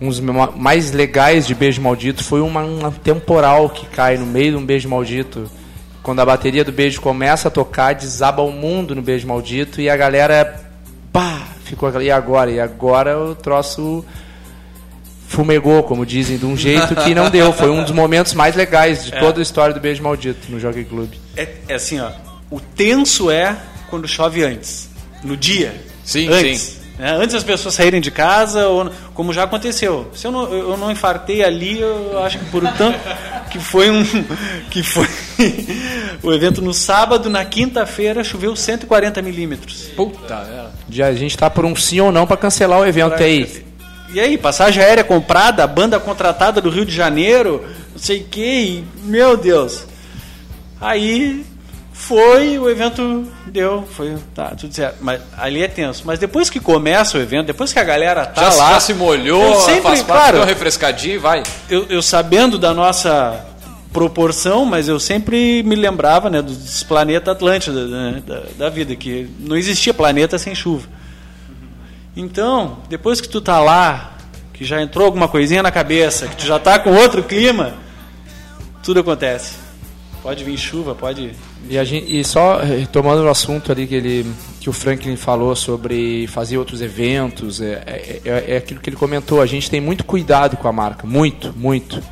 [0.00, 4.52] um dos mais legais de Beijo Maldito foi uma, uma, temporal que cai no meio
[4.52, 5.50] de um Beijo Maldito.
[6.02, 9.90] Quando a bateria do Beijo começa a tocar, desaba o mundo no Beijo Maldito e
[9.90, 10.68] a galera
[11.12, 12.50] pá, ficou e agora?
[12.50, 14.04] E agora o troço
[15.26, 17.52] fumegou, como dizem, de um jeito que não deu.
[17.52, 19.18] Foi um dos momentos mais legais de é.
[19.18, 21.12] toda a história do Beijo Maldito no Jockey Club.
[21.36, 22.10] É, é assim, ó.
[22.50, 23.56] O tenso é
[23.90, 24.88] quando chove antes.
[25.22, 25.74] No dia.
[26.04, 26.60] Sim, antes.
[26.60, 26.78] sim.
[26.98, 30.10] É, antes das pessoas saírem de casa, ou, como já aconteceu.
[30.14, 32.98] Se eu não, eu não infartei ali, eu acho que por tanto
[33.48, 34.04] que foi um
[34.70, 35.08] que foi
[36.22, 39.90] o evento no sábado, na quinta-feira choveu 140 milímetros.
[39.96, 41.02] Puta, é.
[41.02, 43.64] A gente está por um sim ou não para cancelar o evento pra, aí.
[44.12, 48.84] E aí, passagem aérea comprada, banda contratada do Rio de Janeiro, não sei o que,
[49.04, 49.84] meu Deus.
[50.80, 51.44] Aí
[51.98, 54.98] foi, o evento deu, foi, tá, tudo certo.
[55.00, 56.04] Mas ali é tenso.
[56.06, 58.72] Mas depois que começa o evento, depois que a galera tá já, lá.
[58.74, 61.42] Já se molhou, sempre, faz claro, uma refrescadinha e vai.
[61.68, 63.44] Eu, eu sabendo da nossa
[63.92, 69.28] proporção, mas eu sempre me lembrava né, dos planetas Atlântida né, da, da vida, que
[69.40, 70.86] não existia planeta sem chuva.
[72.16, 74.12] Então, depois que tu tá lá,
[74.54, 77.74] que já entrou alguma coisinha na cabeça, que tu já tá com outro clima,
[78.84, 79.67] tudo acontece.
[80.22, 81.32] Pode vir chuva, pode.
[81.68, 84.26] E, a gente, e só retomando o assunto ali que, ele,
[84.60, 88.96] que o Franklin falou sobre fazer outros eventos, é, é, é, é aquilo que ele
[88.96, 89.40] comentou.
[89.40, 92.02] A gente tem muito cuidado com a marca, muito, muito.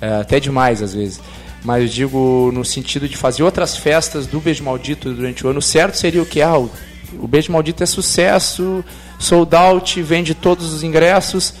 [0.00, 1.20] É, até demais às vezes.
[1.64, 5.62] Mas eu digo no sentido de fazer outras festas do Beijo Maldito durante o ano.
[5.62, 6.42] certo seria o que?
[6.42, 6.70] Ah, o,
[7.20, 8.84] o Beijo Maldito é sucesso,
[9.18, 11.54] sold out, vende todos os ingressos.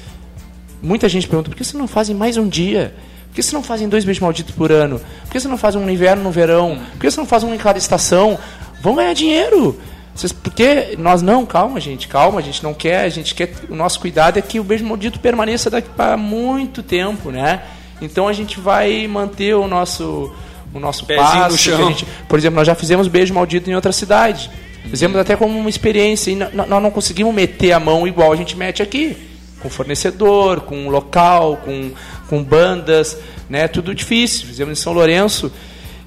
[0.82, 2.92] Muita gente pergunta, por que vocês não fazem mais um dia?
[3.32, 4.98] Por que vocês não fazem dois beijos malditos por ano?
[4.98, 6.78] Por que vocês não fazem um no inverno, no verão?
[6.92, 8.38] Por que vocês não fazem um em cada estação?
[8.82, 9.80] Vão ganhar dinheiro.
[10.14, 13.74] Vocês, porque nós não, calma gente, calma, a gente não quer, a gente quer, o
[13.74, 17.62] nosso cuidado é que o beijo maldito permaneça daqui para muito tempo, né?
[18.02, 20.30] Então a gente vai manter o nosso
[20.74, 21.56] o nosso Pezinho passo.
[21.56, 24.50] Gente, por exemplo, nós já fizemos beijo maldito em outra cidade.
[24.90, 28.56] Fizemos até como uma experiência e nós não conseguimos meter a mão igual a gente
[28.56, 29.16] mete aqui.
[29.60, 31.92] Com fornecedor, com local, com,
[32.32, 33.68] com bandas, né?
[33.68, 34.46] Tudo difícil.
[34.46, 35.52] Fizemos em São Lourenço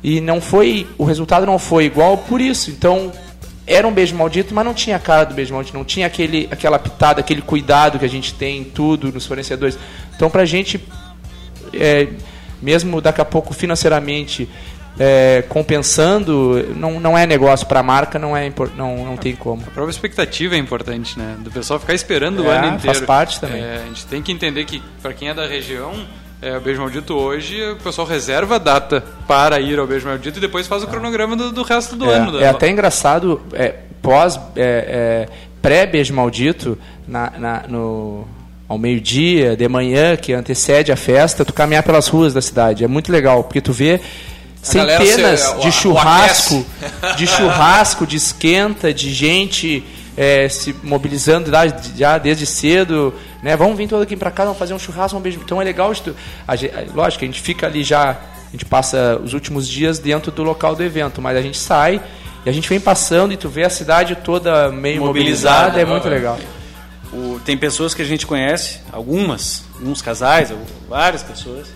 [0.04, 2.72] e não foi, o resultado não foi igual por isso.
[2.72, 3.12] Então,
[3.68, 6.48] era um beijo maldito, mas não tinha a cara do beijo maldito, não tinha aquele,
[6.50, 9.78] aquela pitada, aquele cuidado que a gente tem em tudo nos fornecedores.
[10.16, 10.84] Então, pra gente,
[11.72, 12.08] é,
[12.60, 14.50] mesmo daqui a pouco financeiramente
[15.00, 19.62] é, compensando, não, não é negócio para a marca, não, é, não, não tem como.
[19.64, 21.36] A própria expectativa é importante, né?
[21.40, 22.82] Do pessoal ficar esperando é, o ano inteiro.
[22.82, 23.62] Faz parte também.
[23.62, 25.94] É, a gente tem que entender que, para quem é da região,
[26.42, 30.38] é, o Beijo Maldito hoje, o pessoal reserva a data para ir ao Beijo Maldito
[30.38, 32.40] e depois faz o cronograma do, do resto do é, ano.
[32.40, 35.30] É até engraçado, é, pós, é, é,
[35.62, 36.78] pré-Beijo Maldito,
[37.08, 38.26] na, na, no,
[38.68, 42.84] ao meio-dia, de manhã, que antecede a festa, tu caminhar pelas ruas da cidade.
[42.84, 44.00] É muito legal, porque tu vê
[44.66, 46.66] centenas se, de churrasco,
[47.18, 49.84] de churrasco, de esquenta, de gente
[50.18, 51.52] é, se mobilizando
[51.96, 53.14] já desde cedo,
[53.44, 53.56] né?
[53.56, 55.40] Vamos vir todos aqui para casa, vamos fazer um churrasco, um beijo.
[55.44, 55.92] Então é legal,
[56.48, 60.32] a gente, lógico, a gente fica ali já, a gente passa os últimos dias dentro
[60.32, 62.02] do local do evento, mas a gente sai
[62.46, 65.86] e a gente vem passando e tu vê a cidade toda meio mobilizada, mobilizada é
[65.86, 66.40] muito legal.
[67.12, 70.54] o, tem pessoas que a gente conhece, algumas, alguns casais,
[70.88, 71.68] várias pessoas,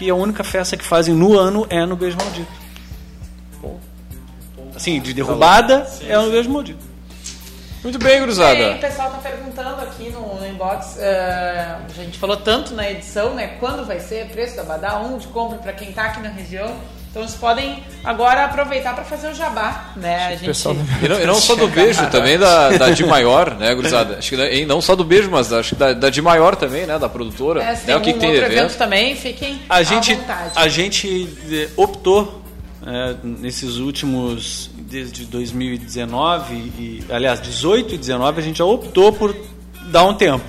[0.00, 2.50] que a única festa que fazem no ano é no Beijo Maldito.
[4.74, 6.82] Assim, de derrubada é no Beijo Maldito.
[7.82, 8.58] Muito bem, gurizada.
[8.58, 12.74] E aí, o pessoal tá perguntando aqui no, no inbox, eh, a gente falou tanto
[12.74, 13.58] na edição, né?
[13.60, 16.74] Quando vai ser preço da Badá, onde compra para quem tá aqui na região.
[17.10, 20.26] Então eles podem agora aproveitar para fazer o jabá, né?
[20.28, 20.44] A gente...
[21.04, 24.18] E não, e não só do beijo, também da, da de maior, né, gurizada?
[24.18, 26.54] Acho que da- e não só do beijo, mas acho que da, da de maior
[26.54, 27.00] também, né?
[27.00, 27.64] Da produtora.
[27.64, 28.78] É, se né, o que, que tem de outro evento evento.
[28.78, 30.52] também, fiquem A gente, à vontade.
[30.54, 32.42] a gente eh, optou
[32.86, 39.34] eh, nesses últimos desde 2019 e aliás 18 e 19 a gente já optou por
[39.86, 40.44] dar um tempo.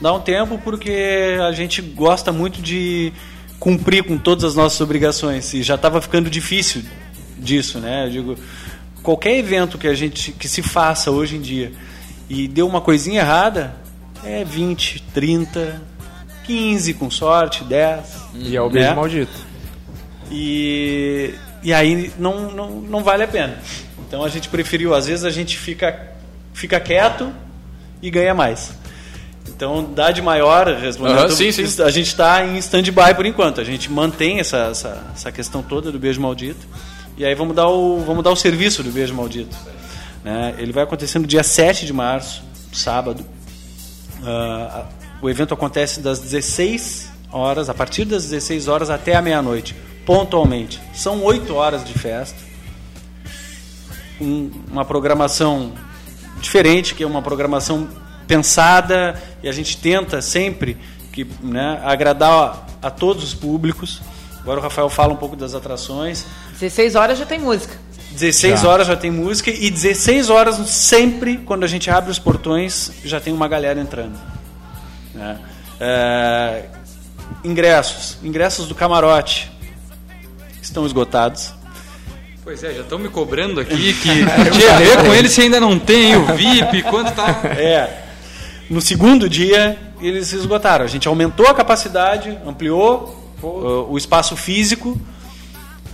[0.00, 3.12] Dar um tempo porque a gente gosta muito de
[3.58, 6.82] cumprir com todas as nossas obrigações e já estava ficando difícil
[7.38, 8.06] disso, né?
[8.06, 8.36] Eu digo,
[9.02, 11.72] qualquer evento que a gente que se faça hoje em dia
[12.28, 13.74] e deu uma coisinha errada
[14.24, 15.82] é 20, 30,
[16.44, 18.00] 15 com sorte, 10.
[18.34, 18.94] E é o beijo né?
[18.94, 19.46] maldito.
[20.30, 23.58] E, e aí não, não, não vale a pena.
[24.06, 26.12] Então a gente preferiu, às vezes a gente fica,
[26.52, 27.32] fica quieto
[28.02, 28.72] e ganha mais.
[29.48, 31.82] Então, dá de maior, respondendo, Aham, sim, sim.
[31.82, 33.60] a gente está em stand-by por enquanto.
[33.60, 36.66] A gente mantém essa, essa, essa questão toda do beijo maldito.
[37.16, 39.56] E aí vamos dar o, vamos dar o serviço do beijo maldito.
[40.22, 40.54] Né?
[40.58, 42.42] Ele vai acontecer no dia 7 de março,
[42.72, 43.24] sábado.
[44.22, 44.84] Ah,
[45.22, 49.74] o evento acontece das 16 horas, a partir das 16 horas até a meia-noite,
[50.04, 50.80] pontualmente.
[50.92, 52.36] São 8 horas de festa.
[54.20, 55.72] Um- uma programação
[56.40, 57.88] diferente, que é uma programação
[58.26, 60.76] pensada e a gente tenta sempre
[61.12, 64.00] que, né, agradar a, a todos os públicos.
[64.40, 66.24] Agora o Rafael fala um pouco das atrações.
[66.52, 67.74] 16 horas já tem música.
[68.12, 68.68] 16 Já.
[68.68, 73.20] horas já tem música e 16 horas sempre, quando a gente abre os portões, já
[73.20, 74.18] tem uma galera entrando.
[75.12, 75.38] né?
[75.78, 76.62] É,
[77.44, 78.16] ingressos.
[78.22, 79.50] Ingressos do camarote
[80.62, 81.52] estão esgotados.
[82.42, 85.78] Pois é, já estão me cobrando aqui que tinha ver com ele se ainda não
[85.78, 87.40] tem o VIP, quanto tá.
[87.44, 88.05] É.
[88.68, 90.84] No segundo dia, eles se esgotaram.
[90.84, 95.00] A gente aumentou a capacidade, ampliou uh, o espaço físico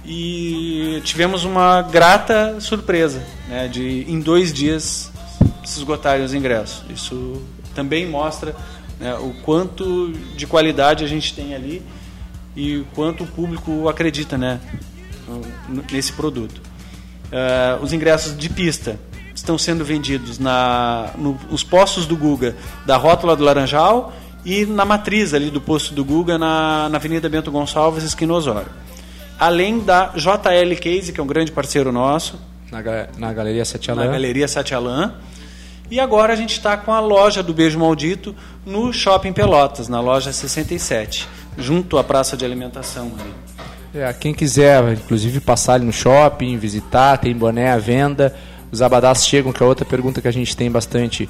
[0.05, 5.13] e tivemos uma grata surpresa né, de em dois dias
[5.65, 6.83] se esgotarem os ingressos.
[6.91, 7.43] Isso
[7.75, 8.57] também mostra
[8.99, 11.83] né, o quanto de qualidade a gente tem ali
[12.57, 14.61] e o quanto o público acredita né,
[15.91, 16.61] nesse produto.
[17.31, 18.99] Eh, os ingressos de pista
[19.43, 22.55] estão sendo vendidos na, no- nos postos do Guga
[22.87, 24.13] da Rótula do Laranjal
[24.45, 28.69] e na matriz ali do posto do Guga na, na Avenida Bento Gonçalves, esquina Osório.
[29.39, 32.39] Além da JL Case, que é um grande parceiro nosso,
[32.71, 32.81] Na,
[33.19, 34.11] na Galeria Sete na Alain.
[34.13, 35.15] Galeria Satialan.
[35.91, 38.35] E agora a gente está com a loja do Beijo Maldito
[38.65, 41.29] no Shopping Pelotas, na loja 67,
[41.59, 43.11] junto à praça de alimentação.
[43.21, 43.35] ali.
[43.95, 48.35] É, quem quiser, inclusive, passar ali no shopping, visitar, tem boné à venda.
[48.73, 51.29] Os abadás chegam, que é outra pergunta que a gente tem bastante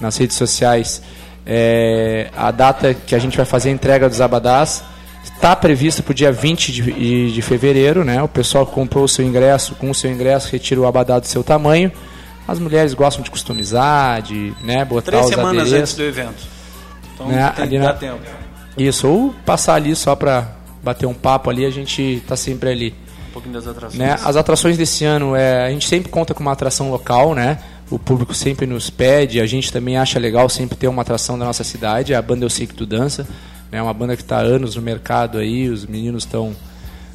[0.00, 1.00] nas redes sociais.
[1.46, 4.82] É, a data que a gente vai fazer a entrega dos abadás
[5.22, 8.04] está prevista para o dia 20 de, de, fevereiro.
[8.04, 8.20] Né?
[8.20, 11.44] O pessoal comprou o seu ingresso, com o seu ingresso, retira o abadá do seu
[11.44, 11.90] tamanho.
[12.46, 15.78] As mulheres gostam de customizar, de né, botar Três os semanas adereços.
[15.78, 16.42] antes do evento.
[17.14, 18.18] Então Né, tem na- tempo.
[18.76, 20.48] Isso, ou passar ali só para
[20.82, 22.94] bater um papo ali, a gente tá sempre ali.
[23.32, 23.98] Um pouquinho das atrações.
[23.98, 24.16] Né?
[24.24, 27.58] As atrações desse ano, é, a gente sempre conta com uma atração local, né?
[27.90, 31.44] O público sempre nos pede, a gente também acha legal sempre ter uma atração da
[31.44, 32.14] nossa cidade.
[32.14, 33.26] A banda Eu Sei Que Tu Dança,
[33.70, 33.82] né?
[33.82, 36.54] uma banda que está há anos no mercado aí, os meninos estão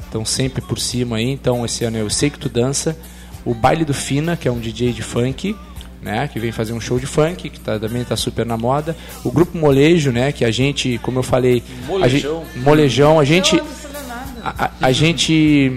[0.04, 1.30] estão sempre por cima aí.
[1.30, 2.96] Então esse ano é Eu Sei Que Tu Dança.
[3.44, 5.56] O Baile do Fina, que é um DJ de funk,
[6.02, 6.28] né?
[6.28, 8.96] Que vem fazer um show de funk, que tá, também está super na moda.
[9.24, 10.30] O Grupo Molejo, né?
[10.32, 11.62] Que a gente, como eu falei...
[12.02, 12.44] a gente- Molejão.
[12.56, 13.20] molejão.
[13.20, 13.60] A gente...
[14.44, 15.72] A, a- a gente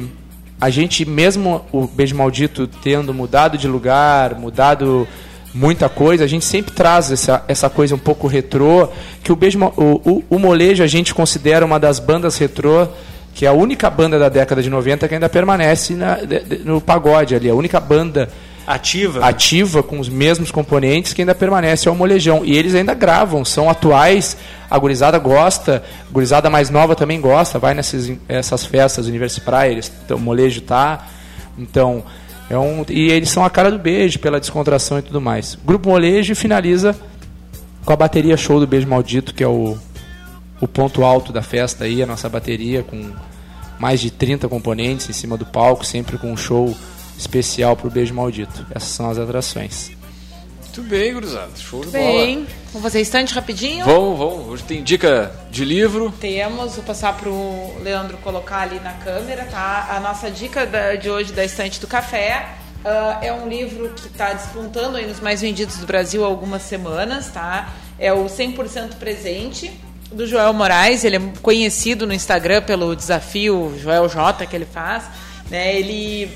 [0.61, 5.07] a gente mesmo o beijo maldito tendo mudado de lugar mudado
[5.53, 8.87] muita coisa a gente sempre traz essa, essa coisa um pouco retrô
[9.23, 12.87] que o beijo o, o, o molejo a gente considera uma das bandas retrô
[13.33, 16.17] que é a única banda da década de 90 que ainda permanece na-
[16.63, 18.29] no pagode ali a única banda
[18.67, 19.25] ativa?
[19.25, 22.45] ativa com os mesmos componentes que ainda permanece é o molejão.
[22.45, 24.37] E eles ainda gravam são atuais
[24.71, 29.81] a gurizada gosta a gurizada mais nova também gosta vai nessas essas festas Universo Praia
[30.09, 31.07] o molejo tá.
[31.57, 32.01] Então
[32.49, 35.57] é um e eles são a cara do beijo pela descontração e tudo mais.
[35.65, 36.95] Grupo molejo finaliza
[37.83, 39.77] com a bateria show do beijo maldito que é o
[40.61, 43.11] o ponto alto da festa aí a nossa bateria com
[43.77, 46.73] mais de 30 componentes em cima do palco sempre com um show
[47.17, 48.65] especial para o beijo maldito.
[48.73, 49.91] Essas são as atrações
[50.73, 51.51] Muito bem, gurizada.
[51.57, 52.47] Show de Bem, bola.
[52.67, 53.83] vamos fazer instante rapidinho?
[53.83, 54.47] Vamos, vamos.
[54.47, 56.13] Hoje tem dica de livro.
[56.17, 59.89] Temos, vou passar para o Leandro colocar ali na câmera, tá?
[59.91, 62.47] A nossa dica da- de hoje da estante do café
[62.85, 66.61] ah, é um livro que está despontando aí nos mais vendidos do Brasil há algumas
[66.61, 67.67] semanas, tá?
[67.99, 69.69] É o 100% Presente,
[70.09, 71.03] do Joel Moraes.
[71.03, 75.03] Ele é conhecido no Instagram pelo desafio Joel J que ele faz.
[75.49, 75.75] Né?
[75.77, 76.31] Ele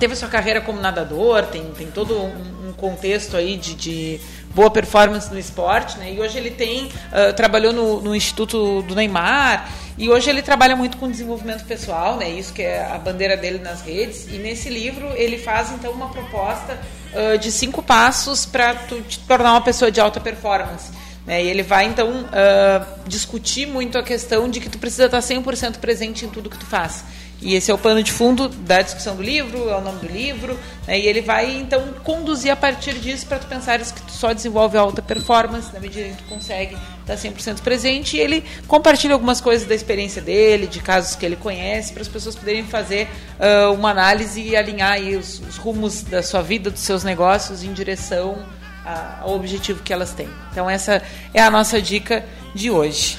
[0.00, 4.20] teve sua carreira como nadador, tem, tem todo um, contexto aí de, de
[4.54, 6.12] boa performance no esporte, né?
[6.12, 10.74] E hoje ele tem ah, trabalhou no, no Instituto do Neymar e hoje ele trabalha
[10.74, 12.28] muito com desenvolvimento pessoal, né?
[12.30, 14.26] Isso que é a bandeira dele nas redes.
[14.28, 16.78] E nesse livro ele faz então uma proposta
[17.14, 18.74] ah, de cinco passos para
[19.08, 20.90] te tornar uma pessoa de alta performance.
[21.26, 21.44] Né?
[21.44, 25.78] E ele vai, então, ah, discutir muito a questão de que tu precisa estar 100%
[25.78, 27.04] presente em tudo que tu faz.
[27.42, 30.06] E esse é o pano de fundo da discussão do livro, é o nome do
[30.06, 30.98] livro, né?
[30.98, 34.78] e ele vai, então, conduzir a partir disso para tu pensares que tu só desenvolve
[34.78, 38.16] alta performance na medida em que tu consegue estar 100% presente.
[38.16, 42.08] E ele compartilha algumas coisas da experiência dele, de casos que ele conhece, para as
[42.08, 43.08] pessoas poderem fazer
[43.40, 47.72] ah, uma análise e alinhar os, os rumos da sua vida, dos seus negócios em
[47.72, 48.38] direção
[48.84, 50.28] ao objetivo que elas têm.
[50.50, 52.24] Então essa é a nossa dica
[52.54, 53.16] de hoje.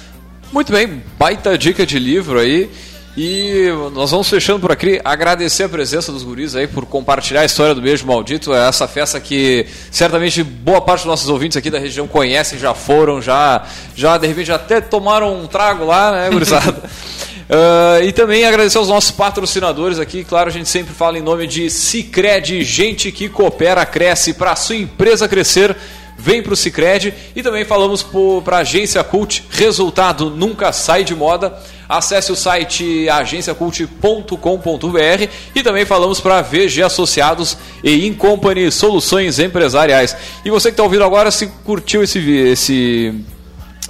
[0.52, 2.70] Muito bem, baita dica de livro aí.
[3.16, 5.00] E nós vamos fechando por aqui.
[5.04, 8.54] Agradecer a presença dos guris aí por compartilhar a história do Beijo Maldito.
[8.54, 12.74] É essa festa que certamente boa parte dos nossos ouvintes aqui da região conhecem, já
[12.74, 13.64] foram, já,
[13.96, 16.84] já de repente já até tomaram um trago lá, né, gurizada?
[17.50, 20.24] Ah, e também agradecer aos nossos patrocinadores aqui.
[20.24, 24.56] Claro, a gente sempre fala em nome de Cicred, gente que coopera, cresce para a
[24.56, 25.76] sua empresa crescer.
[26.18, 28.06] Vem para o Cicred e também falamos
[28.44, 31.60] para a Agência Cult, resultado nunca sai de moda.
[31.88, 40.16] Acesse o site agenciacult.com.br e também falamos para VG Associados e Incompany Soluções Empresariais.
[40.46, 43.14] E você que está ouvindo agora, se curtiu esse, esse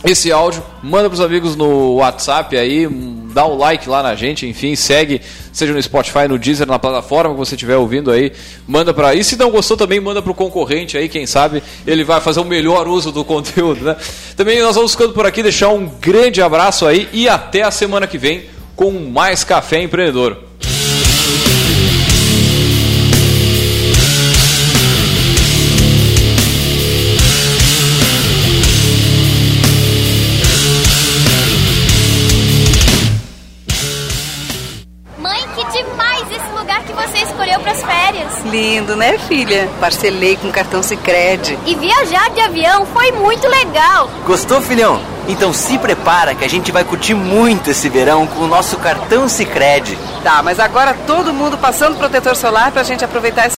[0.04, 2.88] esse áudio, manda pros amigos no WhatsApp aí,
[3.34, 7.34] dá um like lá na gente, enfim, segue, seja no Spotify, no Deezer, na plataforma
[7.34, 8.34] que você estiver ouvindo aí,
[8.68, 9.16] manda pra.
[9.16, 12.46] E se não gostou também, manda pro concorrente aí, quem sabe ele vai fazer o
[12.46, 13.96] melhor uso do conteúdo, né?
[14.36, 18.06] Também nós vamos ficando por aqui, deixar um grande abraço aí e até a semana
[18.06, 18.44] que vem
[18.76, 20.38] com mais Café Empreendedor.
[38.54, 39.68] Lindo, né, filha?
[39.80, 41.58] Parcelei com cartão Sicredi.
[41.66, 44.08] E viajar de avião foi muito legal.
[44.28, 45.02] Gostou, filhão?
[45.28, 49.28] Então se prepara que a gente vai curtir muito esse verão com o nosso cartão
[49.28, 49.98] Sicredi.
[50.24, 53.52] Tá, mas agora todo mundo passando protetor solar pra gente aproveitar esse